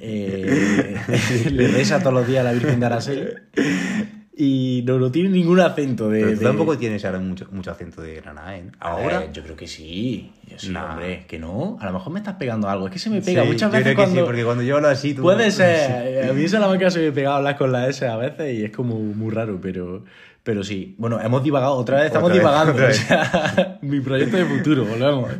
Eh, 0.00 0.96
le 1.52 1.68
reza 1.68 1.98
todos 2.00 2.14
los 2.14 2.26
días 2.26 2.40
a 2.40 2.44
la 2.44 2.52
Virgen 2.54 2.80
de 2.80 2.86
Araceli. 2.86 3.26
Y 4.38 4.84
no, 4.86 4.98
no 4.98 5.10
tiene 5.10 5.30
ningún 5.30 5.60
acento 5.60 6.10
de. 6.10 6.20
Pero 6.20 6.32
tú 6.34 6.38
de- 6.40 6.44
tampoco 6.44 6.76
tienes 6.76 7.02
ahora 7.06 7.18
mucho, 7.20 7.46
mucho 7.52 7.70
acento 7.70 8.02
de 8.02 8.16
Granada, 8.16 8.54
¿eh? 8.58 8.64
Ahora. 8.80 9.24
Eh, 9.24 9.30
yo 9.32 9.42
creo 9.42 9.56
que 9.56 9.66
sí. 9.66 10.30
Yo 10.46 10.58
sí, 10.58 10.68
Nah. 10.70 10.90
hombre, 10.92 11.24
que 11.26 11.38
no. 11.38 11.78
A 11.80 11.86
lo 11.86 11.92
mejor 11.94 12.12
me 12.12 12.18
estás 12.18 12.34
pegando 12.34 12.68
algo. 12.68 12.86
Es 12.86 12.92
que 12.92 12.98
se 12.98 13.08
me 13.08 13.22
pega 13.22 13.42
Sí, 13.44 13.48
muchas 13.48 13.72
yo 13.72 13.78
veces 13.78 13.82
creo 13.84 13.96
que 13.96 14.02
cuando. 14.02 14.20
sí, 14.20 14.26
porque 14.26 14.44
cuando 14.44 14.62
yo 14.62 14.76
hablo 14.76 14.88
así, 14.88 15.14
tú. 15.14 15.22
Puede 15.22 15.50
ser. 15.50 16.28
A 16.28 16.32
mí 16.34 16.42
en 16.42 16.48
Salamanca 16.50 16.90
se 16.90 17.00
me 17.00 17.12
pega 17.12 17.36
hablar 17.36 17.56
con 17.56 17.72
la 17.72 17.88
S 17.88 18.06
a 18.06 18.16
veces 18.18 18.58
y 18.58 18.64
es 18.64 18.70
como 18.72 18.96
muy 18.98 19.30
raro, 19.34 19.58
pero, 19.58 20.04
pero 20.42 20.62
sí. 20.62 20.94
Bueno, 20.98 21.18
hemos 21.18 21.42
divagado. 21.42 21.72
Otra 21.72 21.96
vez 21.96 22.06
estamos 22.08 22.30
Otra 22.30 22.42
vez, 22.42 22.68
divagando. 22.76 22.86
o 22.86 22.92
sea, 22.92 23.78
mi 23.82 24.00
proyecto 24.00 24.36
de 24.36 24.44
futuro, 24.44 24.84
volvemos. 24.84 25.30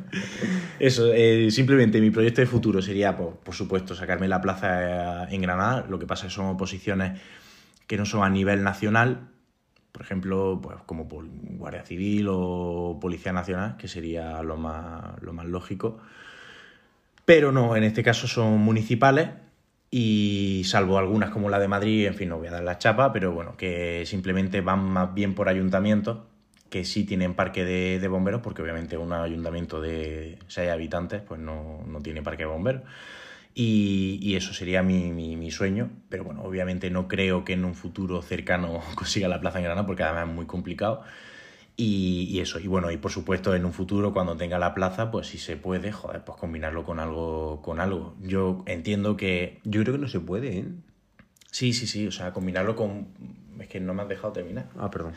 Eso, 0.78 1.12
eh, 1.12 1.50
simplemente 1.50 2.00
mi 2.00 2.11
proyecto 2.11 2.40
de 2.40 2.46
futuro 2.46 2.80
sería, 2.80 3.14
pues, 3.14 3.28
por 3.44 3.54
supuesto, 3.54 3.94
sacarme 3.94 4.26
la 4.26 4.40
plaza 4.40 5.28
en 5.30 5.42
Granada. 5.42 5.85
Lo 5.87 5.98
que 5.98 6.06
pasa 6.06 6.26
es 6.26 6.32
que 6.32 6.37
son 6.37 6.46
oposiciones 6.46 7.20
que 7.87 7.96
no 7.96 8.05
son 8.05 8.25
a 8.25 8.31
nivel 8.31 8.62
nacional, 8.62 9.29
por 9.92 10.03
ejemplo, 10.03 10.61
pues 10.62 10.77
como 10.85 11.09
Guardia 11.09 11.83
Civil 11.83 12.27
o 12.29 12.99
Policía 13.01 13.33
Nacional, 13.33 13.77
que 13.79 13.88
sería 13.88 14.42
lo 14.42 14.59
más, 14.59 15.22
lo 15.22 15.33
más 15.33 15.46
lógico. 15.46 15.99
Pero 17.25 17.51
no, 17.51 17.77
en 17.77 17.83
este 17.83 18.03
caso 18.03 18.29
son 18.29 18.59
municipales 18.59 19.31
y 19.90 20.62
salvo 20.66 20.99
algunas 20.99 21.31
como 21.31 21.49
la 21.49 21.59
de 21.59 21.68
Madrid, 21.68 22.07
en 22.07 22.14
fin, 22.14 22.29
no 22.29 22.37
voy 22.37 22.49
a 22.49 22.51
dar 22.51 22.62
la 22.62 22.77
chapa, 22.77 23.11
pero 23.11 23.33
bueno, 23.33 23.57
que 23.57 24.05
simplemente 24.05 24.61
van 24.61 24.85
más 24.85 25.14
bien 25.14 25.35
por 25.35 25.49
ayuntamientos 25.49 26.18
que 26.68 26.85
sí 26.85 27.05
tienen 27.05 27.33
parque 27.33 27.64
de, 27.64 27.99
de 27.99 28.09
bomberos, 28.09 28.42
porque 28.42 28.61
obviamente 28.61 28.99
un 28.99 29.12
ayuntamiento 29.12 29.81
de 29.81 30.38
6 30.49 30.70
habitantes 30.70 31.22
pues 31.22 31.40
no, 31.40 31.83
no 31.87 32.03
tiene 32.03 32.22
parque 32.22 32.42
de 32.42 32.51
bomberos. 32.51 32.83
Y, 33.59 34.19
y 34.21 34.37
eso 34.37 34.53
sería 34.53 34.83
mi, 34.83 35.11
mi, 35.12 35.35
mi 35.35 35.51
sueño, 35.51 35.88
pero 36.11 36.25
bueno, 36.25 36.42
obviamente 36.42 36.90
no 36.90 37.09
creo 37.09 37.42
que 37.42 37.55
en 37.55 37.64
un 37.64 37.75
futuro 37.75 38.21
cercano 38.21 38.83
consiga 38.95 39.29
la 39.29 39.40
plaza 39.40 39.59
en 39.59 39.64
Granada, 39.64 39.87
porque 39.87 40.03
además 40.03 40.29
es 40.29 40.35
muy 40.35 40.45
complicado. 40.45 41.03
Y, 41.75 42.29
y 42.31 42.40
eso, 42.40 42.59
y 42.61 42.66
bueno, 42.66 42.90
y 42.90 42.99
por 42.99 43.11
supuesto 43.12 43.55
en 43.55 43.64
un 43.64 43.73
futuro 43.73 44.12
cuando 44.12 44.37
tenga 44.37 44.59
la 44.59 44.75
plaza, 44.75 45.11
pues 45.11 45.27
si 45.29 45.38
se 45.38 45.57
puede, 45.57 45.90
joder, 45.90 46.23
pues 46.25 46.38
combinarlo 46.38 46.85
con 46.85 47.01
algo, 47.01 47.61
con 47.62 47.81
algo. 47.81 48.14
Yo 48.21 48.62
entiendo 48.66 49.16
que 49.16 49.59
Yo 49.64 49.83
creo 49.83 49.95
que 49.95 50.01
no 50.01 50.09
se 50.09 50.21
puede, 50.21 50.59
¿eh? 50.59 50.64
sí, 51.51 51.73
sí, 51.73 51.87
sí, 51.87 52.07
o 52.07 52.12
sea, 52.12 52.33
combinarlo 52.33 52.77
con... 52.77 53.09
Es 53.59 53.69
que 53.69 53.81
no 53.81 53.95
me 53.95 54.03
has 54.03 54.09
dejado 54.09 54.35
terminar. 54.35 54.69
Ah, 54.79 54.90
perdón. 54.90 55.12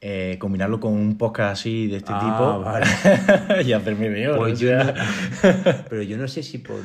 Eh, 0.00 0.36
combinarlo 0.38 0.80
con 0.80 0.92
un 0.94 1.18
podcast 1.18 1.52
así 1.60 1.86
de 1.86 1.96
este 1.98 2.12
Ah, 2.14 2.20
tipo 2.20 2.60
vale. 2.60 3.62
y 3.68 3.72
hacerme 3.74 4.08
mejor. 4.08 4.38
Pues 4.38 4.54
o 4.54 4.56
yo 4.62 4.68
sea. 4.68 4.84
no- 4.84 5.84
pero 5.90 6.02
yo 6.02 6.16
no 6.16 6.28
sé 6.28 6.42
si 6.42 6.58
por- 6.58 6.80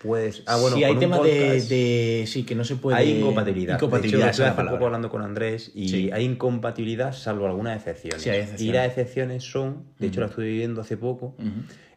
puedes. 0.00 0.42
Ah, 0.46 0.56
bueno, 0.60 0.76
sí, 0.76 0.84
hay 0.84 0.96
temas 0.96 1.22
de, 1.22 1.30
podcast 1.40 1.68
de- 1.68 2.24
Sí, 2.26 2.42
que 2.44 2.54
no 2.54 2.64
se 2.64 2.76
puede... 2.76 2.96
Hay 2.96 3.18
incompatibilidad. 3.18 3.74
Incompatibilidad, 3.74 4.26
de 4.26 4.30
hecho, 4.32 4.44
hace 4.44 4.62
poco 4.70 4.84
hablando 4.86 5.10
con 5.10 5.22
Andrés 5.22 5.70
y 5.74 5.88
Sí. 5.88 6.10
hay 6.12 6.24
incompatibilidad 6.24 7.12
salvo 7.12 7.46
algunas 7.46 7.76
excepciones. 7.76 8.22
Sí, 8.22 8.30
hay 8.30 8.40
excepciones. 8.40 8.74
Y 8.74 8.76
las 8.76 8.86
excepciones 8.88 9.44
son, 9.44 9.84
de 9.98 10.06
hecho, 10.06 10.20
las 10.20 10.30
estuve 10.30 10.46
viviendo 10.46 10.80
hace 10.80 10.96
poco, 10.96 11.36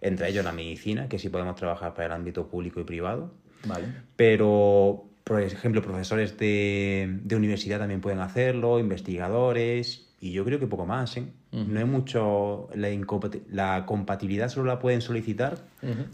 entre 0.02 0.30
ellos 0.30 0.44
la 0.46 0.52
medicina, 0.52 1.08
que 1.10 1.20
sí 1.20 1.30
podemos 1.30 1.56
trabajar 1.56 1.94
para 1.94 2.08
el 2.08 2.12
ámbito 2.14 2.48
público 2.48 2.80
y 2.80 2.84
privado. 2.84 3.34
Vale. 3.66 3.86
Pero, 4.16 5.06
por 5.24 5.42
ejemplo, 5.42 5.82
profesores 5.82 6.38
de, 6.38 7.20
de 7.24 7.36
universidad 7.36 7.80
también 7.80 8.02
pueden 8.02 8.20
hacerlo, 8.20 8.80
investigadores, 8.80 10.09
y 10.22 10.32
yo 10.32 10.46
creo 10.46 10.60
que 10.60 10.68
poco 10.68 10.86
más. 10.86 11.18
¿eh? 11.18 11.26
No 11.52 11.80
hay 11.80 11.86
mucho. 11.86 12.70
La, 12.76 13.86
compatibilidad 13.86 14.50
solo 14.50 14.68
la 14.68 14.80
pueden 14.80 15.02
solicitar 15.02 15.58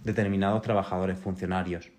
determinados 0.04 0.62
trabajadores 0.62 1.20
funcionarios. 1.20 1.90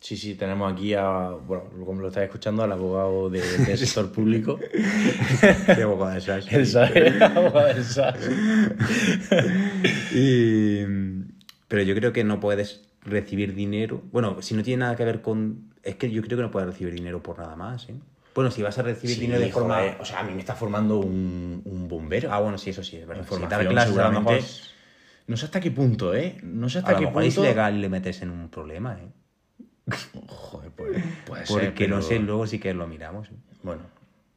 Sí, 0.00 0.18
sí, 0.18 0.34
tenemos 0.34 0.70
aquí 0.70 0.92
a, 0.92 1.30
bueno, 1.30 1.64
como 1.86 2.02
lo 2.02 2.08
estáis 2.08 2.26
escuchando, 2.26 2.62
al 2.62 2.72
abogado 2.72 3.30
de- 3.30 3.40
del 3.40 3.78
sector 3.86 4.12
público. 4.12 4.58
Qué 5.66 5.82
abogado 5.82 6.12
de 6.12 6.18
esas. 6.18 6.52
El 6.52 6.66
SAE, 6.66 7.22
abogado 7.24 7.68
del 7.68 7.84
SAE. 7.84 8.14
Y, 10.14 10.84
pero 11.68 11.82
yo 11.82 11.94
creo 11.94 12.12
que 12.12 12.24
no 12.24 12.40
puedes 12.40 12.82
recibir 13.02 13.54
dinero. 13.54 14.02
Bueno, 14.12 14.40
si 14.42 14.54
no 14.54 14.62
tiene 14.62 14.80
nada 14.80 14.96
que 14.96 15.04
ver 15.04 15.22
con. 15.22 15.72
Es 15.82 15.96
que 15.96 16.10
yo 16.10 16.22
creo 16.22 16.38
que 16.38 16.42
no 16.42 16.50
puedes 16.50 16.68
recibir 16.68 16.94
dinero 16.94 17.22
por 17.22 17.38
nada 17.38 17.56
más. 17.56 17.88
¿eh? 17.88 17.94
Bueno, 18.34 18.50
si 18.50 18.62
vas 18.62 18.76
a 18.78 18.82
recibir 18.82 19.14
Sí, 19.14 19.20
dinero 19.22 19.40
de 19.40 19.52
forma. 19.52 19.76
joder, 19.76 19.96
o 20.00 20.04
sea, 20.04 20.20
a 20.20 20.22
mí 20.24 20.32
me 20.34 20.40
está 20.40 20.54
formando 20.54 20.98
un, 20.98 21.62
un 21.64 21.88
bombero. 21.88 22.32
Ah, 22.32 22.40
bueno, 22.40 22.58
sí, 22.58 22.70
eso 22.70 22.82
sí, 22.82 22.96
es 22.96 23.06
verdad. 23.06 23.24
Dar 23.48 23.66
clases, 23.68 23.96
a 23.96 24.02
lo 24.10 24.20
mejor, 24.20 24.34
seguramente. 24.40 24.46
No 25.26 25.36
sé 25.36 25.44
hasta 25.46 25.60
qué 25.60 25.70
punto, 25.70 26.14
¿eh? 26.14 26.38
No 26.42 26.68
sé 26.68 26.78
a 26.78 26.80
hasta 26.80 26.92
lo 26.92 26.98
qué 26.98 27.04
punto. 27.06 27.20
es 27.20 27.36
ilegal 27.38 27.76
y 27.76 27.80
le 27.80 27.88
metes 27.88 28.20
en 28.22 28.30
un 28.30 28.48
problema, 28.48 28.98
¿eh? 29.00 29.08
Joder, 30.26 30.70
pues, 30.72 31.02
puede 31.26 31.44
Porque 31.46 31.62
ser, 31.66 31.74
pero- 31.74 31.96
no 31.96 32.02
sé, 32.02 32.18
luego 32.18 32.46
sí 32.46 32.58
que 32.58 32.74
lo 32.74 32.86
miramos. 32.86 33.28
¿eh? 33.28 33.32
Bueno, 33.62 33.82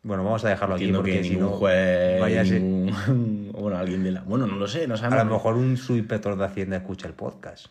Bueno, 0.03 0.23
vamos 0.23 0.45
a 0.45 0.49
dejarlo 0.49 0.75
aquí 0.75 0.91
porque 0.91 1.11
que 1.17 1.23
si 1.23 1.29
ningún 1.31 1.45
no, 1.51 1.57
juez. 1.57 2.19
vaya 2.21 2.41
a 2.41 2.43
ningún- 2.43 3.51
Bueno, 3.53 3.77
alguien 3.77 4.03
de 4.03 4.11
la. 4.11 4.21
Bueno, 4.21 4.45
no 4.47 4.55
lo 4.57 4.67
sé, 4.67 4.87
no 4.87 4.93
A 4.93 4.97
sabemos. 4.97 5.25
lo 5.25 5.33
mejor 5.33 5.55
un 5.55 5.75
subinspector 5.75 6.37
de 6.37 6.45
Hacienda 6.45 6.77
escucha 6.77 7.07
el 7.07 7.13
podcast. 7.13 7.67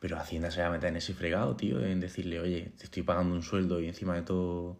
Pero 0.00 0.18
Hacienda 0.18 0.50
se 0.50 0.60
va 0.62 0.68
a 0.68 0.70
meter 0.70 0.88
en 0.90 0.96
ese 0.96 1.12
fregado, 1.14 1.56
tío, 1.56 1.84
en 1.84 2.00
decirle, 2.00 2.40
oye, 2.40 2.72
te 2.78 2.84
estoy 2.84 3.02
pagando 3.02 3.34
un 3.34 3.42
sueldo 3.42 3.80
y 3.80 3.86
encima 3.88 4.14
de 4.14 4.22
todo 4.22 4.78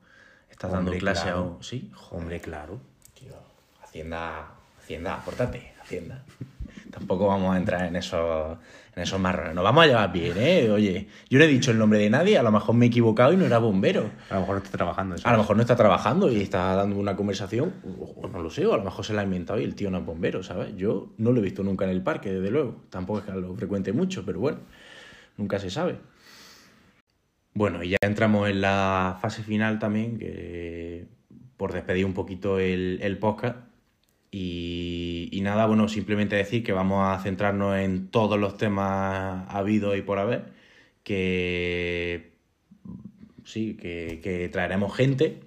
estás 0.50 0.72
dando 0.72 0.92
clase 0.92 1.22
claro. 1.24 1.38
a 1.38 1.42
un... 1.42 1.62
Sí, 1.62 1.90
Hombre, 2.10 2.40
claro. 2.40 2.78
tío. 3.14 3.34
Hacienda, 3.82 4.50
Hacienda, 4.82 5.14
apórtate, 5.14 5.72
Hacienda. 5.82 6.24
Tampoco 6.90 7.28
vamos 7.28 7.54
a 7.54 7.58
entrar 7.58 7.86
en 7.86 7.96
esos, 7.96 8.58
en 8.96 9.02
esos 9.02 9.20
marrones. 9.20 9.54
Nos 9.54 9.62
vamos 9.62 9.84
a 9.84 9.86
llevar 9.86 10.12
bien, 10.12 10.34
¿eh? 10.36 10.70
Oye, 10.70 11.06
yo 11.28 11.38
no 11.38 11.44
he 11.44 11.48
dicho 11.48 11.70
el 11.70 11.78
nombre 11.78 12.00
de 12.00 12.10
nadie, 12.10 12.36
a 12.36 12.42
lo 12.42 12.50
mejor 12.50 12.74
me 12.74 12.86
he 12.86 12.88
equivocado 12.88 13.32
y 13.32 13.36
no 13.36 13.44
era 13.44 13.58
bombero. 13.58 14.10
A 14.28 14.34
lo 14.34 14.40
mejor 14.40 14.56
no 14.56 14.62
está 14.64 14.76
trabajando. 14.76 15.14
eso. 15.14 15.28
A 15.28 15.32
lo 15.32 15.38
mejor 15.38 15.56
no 15.56 15.62
está 15.62 15.76
trabajando 15.76 16.30
y 16.30 16.40
está 16.40 16.74
dando 16.74 16.96
una 16.96 17.14
conversación, 17.14 17.74
o 17.84 18.28
no 18.28 18.42
lo 18.42 18.50
sé, 18.50 18.66
o 18.66 18.74
a 18.74 18.76
lo 18.76 18.84
mejor 18.84 19.04
se 19.04 19.12
la 19.12 19.20
ha 19.20 19.24
inventado 19.24 19.60
y 19.60 19.64
el 19.64 19.74
tío 19.74 19.90
no 19.90 19.98
es 19.98 20.04
bombero, 20.04 20.42
¿sabes? 20.42 20.74
Yo 20.76 21.10
no 21.18 21.32
lo 21.32 21.38
he 21.40 21.44
visto 21.44 21.62
nunca 21.62 21.84
en 21.84 21.92
el 21.92 22.02
parque, 22.02 22.32
desde 22.32 22.50
luego. 22.50 22.76
Tampoco 22.90 23.20
es 23.20 23.24
que 23.26 23.32
lo 23.32 23.54
frecuente 23.54 23.92
mucho, 23.92 24.24
pero 24.24 24.40
bueno, 24.40 24.58
nunca 25.36 25.58
se 25.60 25.70
sabe. 25.70 25.96
Bueno, 27.54 27.82
y 27.82 27.90
ya 27.90 27.98
entramos 28.02 28.48
en 28.48 28.60
la 28.60 29.18
fase 29.20 29.42
final 29.42 29.78
también, 29.78 30.18
que 30.18 31.06
por 31.56 31.72
despedir 31.72 32.06
un 32.06 32.14
poquito 32.14 32.58
el, 32.58 33.00
el 33.02 33.18
podcast. 33.18 33.58
Y, 34.30 35.28
y 35.32 35.40
nada, 35.40 35.66
bueno, 35.66 35.88
simplemente 35.88 36.36
decir 36.36 36.62
que 36.62 36.72
vamos 36.72 37.04
a 37.06 37.20
centrarnos 37.22 37.76
en 37.78 38.08
todos 38.08 38.38
los 38.38 38.56
temas 38.56 39.44
habidos 39.48 39.96
y 39.98 40.02
por 40.02 40.18
haber, 40.20 40.52
que 41.02 42.38
sí, 43.44 43.76
que, 43.76 44.20
que 44.22 44.48
traeremos 44.48 44.94
gente, 44.96 45.40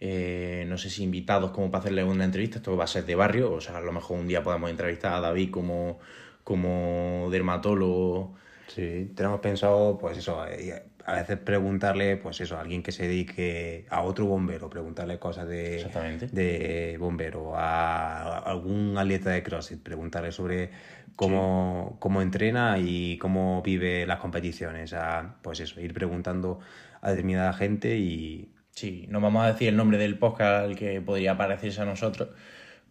eh, 0.00 0.66
no 0.68 0.78
sé 0.78 0.90
si 0.90 1.02
invitados 1.02 1.52
como 1.52 1.70
para 1.70 1.80
hacerle 1.82 2.04
una 2.04 2.24
entrevista, 2.24 2.58
esto 2.58 2.76
va 2.76 2.84
a 2.84 2.86
ser 2.86 3.06
de 3.06 3.14
barrio, 3.14 3.52
o 3.52 3.60
sea, 3.60 3.78
a 3.78 3.80
lo 3.80 3.92
mejor 3.92 4.18
un 4.20 4.28
día 4.28 4.42
podemos 4.42 4.70
entrevistar 4.70 5.14
a 5.14 5.20
David 5.20 5.50
como, 5.50 5.98
como 6.44 7.28
dermatólogo 7.30 8.34
Sí, 8.74 9.10
tenemos 9.16 9.40
pensado, 9.40 9.98
pues 9.98 10.18
eso, 10.18 10.46
eh, 10.46 10.84
a 11.10 11.14
veces 11.16 11.38
preguntarle, 11.38 12.16
pues 12.16 12.40
eso, 12.40 12.56
a 12.56 12.60
alguien 12.60 12.82
que 12.82 12.92
se 12.92 13.06
dedique 13.06 13.86
a 13.90 14.02
otro 14.02 14.26
bombero, 14.26 14.70
preguntarle 14.70 15.18
cosas 15.18 15.48
de, 15.48 16.96
bombero, 16.98 17.56
a 17.56 18.38
algún 18.38 18.96
atleta 18.96 19.30
de 19.30 19.42
CrossFit, 19.42 19.82
preguntarle 19.82 20.32
sobre 20.32 20.70
cómo, 21.16 21.96
cómo 22.00 22.22
entrena 22.22 22.78
y 22.78 23.18
cómo 23.18 23.62
vive 23.62 24.06
las 24.06 24.20
competiciones, 24.20 24.92
a, 24.92 25.36
pues 25.42 25.60
eso, 25.60 25.80
ir 25.80 25.92
preguntando 25.94 26.60
a 27.00 27.10
determinada 27.10 27.52
gente 27.52 27.96
y 27.96 28.50
Sí, 28.80 29.06
no 29.10 29.20
vamos 29.20 29.44
a 29.44 29.48
decir 29.48 29.68
el 29.68 29.76
nombre 29.76 29.98
del 29.98 30.16
podcast 30.18 30.64
al 30.64 30.76
que 30.76 31.02
podría 31.02 31.36
parecerse 31.36 31.82
a 31.82 31.84
nosotros, 31.84 32.30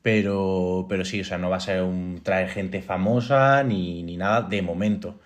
pero, 0.03 0.85
pero 0.87 1.03
sí, 1.03 1.21
o 1.21 1.23
sea, 1.23 1.37
no 1.37 1.49
va 1.49 1.57
a 1.57 1.61
ser 1.61 1.81
un 1.81 2.21
traer 2.23 2.49
gente 2.49 2.81
famosa 2.83 3.63
ni, 3.63 4.03
ni 4.03 4.17
nada 4.17 4.43
de 4.43 4.61
momento. 4.61 5.19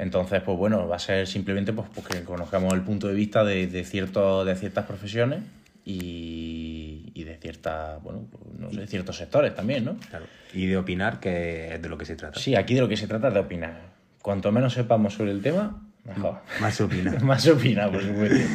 Entonces, 0.00 0.40
pues 0.42 0.56
bueno, 0.56 0.88
va 0.88 0.96
a 0.96 0.98
ser 0.98 1.26
simplemente 1.26 1.74
pues, 1.74 1.86
pues 1.94 2.06
que 2.06 2.24
conozcamos 2.24 2.72
el 2.72 2.80
punto 2.80 3.06
de 3.06 3.12
vista 3.12 3.44
de, 3.44 3.66
de, 3.66 3.84
cierto, 3.84 4.46
de 4.46 4.54
ciertas 4.54 4.86
profesiones 4.86 5.40
y, 5.84 7.12
y 7.12 7.24
de 7.24 7.36
ciertas, 7.36 8.02
bueno, 8.02 8.24
pues, 8.30 8.42
no 8.58 8.70
sé, 8.72 8.86
ciertos 8.86 9.18
sectores 9.18 9.54
también, 9.54 9.84
¿no? 9.84 9.98
Claro. 10.08 10.24
Y 10.54 10.68
de 10.68 10.78
opinar, 10.78 11.20
que 11.20 11.74
es 11.74 11.82
de 11.82 11.88
lo 11.90 11.98
que 11.98 12.06
se 12.06 12.16
trata. 12.16 12.40
Sí, 12.40 12.54
aquí 12.54 12.72
de 12.72 12.80
lo 12.80 12.88
que 12.88 12.96
se 12.96 13.06
trata 13.06 13.28
es 13.28 13.34
de 13.34 13.40
opinar. 13.40 13.78
Cuanto 14.22 14.50
menos 14.50 14.72
sepamos 14.72 15.12
sobre 15.12 15.32
el 15.32 15.42
tema, 15.42 15.82
mejor. 16.04 16.38
Más 16.62 16.80
opina. 16.80 17.18
Más 17.22 17.46
opina, 17.46 17.90
por 17.92 18.02
supuesto. 18.02 18.48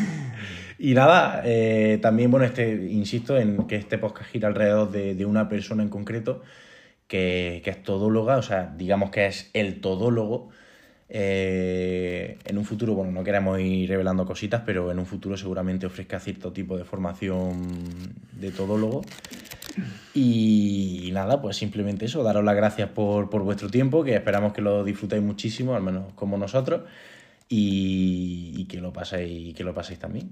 Y 0.80 0.96
nada, 0.96 1.44
eh, 1.46 2.00
también, 2.02 2.32
bueno, 2.32 2.48
este, 2.48 2.74
insisto 2.90 3.38
en 3.38 3.68
que 3.68 3.76
este 3.76 4.00
podcast 4.00 4.32
gira 4.32 4.48
alrededor 4.48 4.90
de, 4.90 5.14
de 5.14 5.26
una 5.28 5.48
persona 5.48 5.84
en 5.84 5.90
concreto 5.90 6.42
que, 7.08 7.62
que, 7.64 7.70
es 7.70 7.84
todóloga, 7.84 8.38
o 8.38 8.42
sea, 8.42 8.74
digamos 8.76 9.12
que 9.12 9.28
es 9.28 9.52
el 9.54 9.80
todólogo. 9.80 10.50
Eh, 11.08 12.40
en 12.44 12.58
un 12.58 12.66
futuro, 12.66 12.96
bueno, 12.96 13.12
no 13.12 13.24
queremos 13.24 13.60
ir 13.60 13.88
revelando 13.90 14.26
cositas, 14.26 14.64
pero 14.66 14.92
en 14.92 15.00
un 15.00 15.06
futuro 15.06 15.38
seguramente 15.38 15.86
ofrezca 15.86 16.20
cierto 16.20 16.52
tipo 16.52 16.78
de 16.78 16.84
formación 16.84 17.68
de 18.34 18.52
todólogo. 18.52 19.02
Y, 20.14 21.02
y 21.04 21.12
nada, 21.12 21.42
pues 21.42 21.58
simplemente 21.58 22.06
eso, 22.06 22.24
daros 22.24 22.44
las 22.44 22.56
gracias 22.56 22.90
por, 22.90 23.30
por 23.30 23.44
vuestro 23.44 23.70
tiempo, 23.70 24.04
que 24.04 24.16
esperamos 24.16 24.54
que 24.54 24.62
lo 24.62 24.84
disfrutéis 24.84 25.22
muchísimo, 25.22 25.76
al 25.76 25.84
menos 25.84 26.14
como 26.14 26.38
nosotros, 26.38 26.84
y, 27.50 28.54
y 28.56 28.66
que, 28.66 28.80
lo 28.80 28.94
paséis, 28.94 29.54
que 29.54 29.64
lo 29.64 29.74
paséis 29.74 30.00
también. 30.00 30.32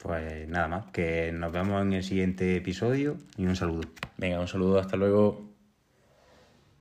Pues 0.00 0.48
nada 0.48 0.68
más, 0.68 0.86
que 0.92 1.32
nos 1.32 1.52
vemos 1.52 1.82
en 1.82 1.92
el 1.94 2.04
siguiente 2.04 2.56
episodio 2.56 3.16
y 3.36 3.44
un 3.44 3.56
saludo. 3.56 3.88
Venga, 4.16 4.38
un 4.40 4.48
saludo, 4.48 4.78
hasta 4.78 4.96
luego. 4.96 5.45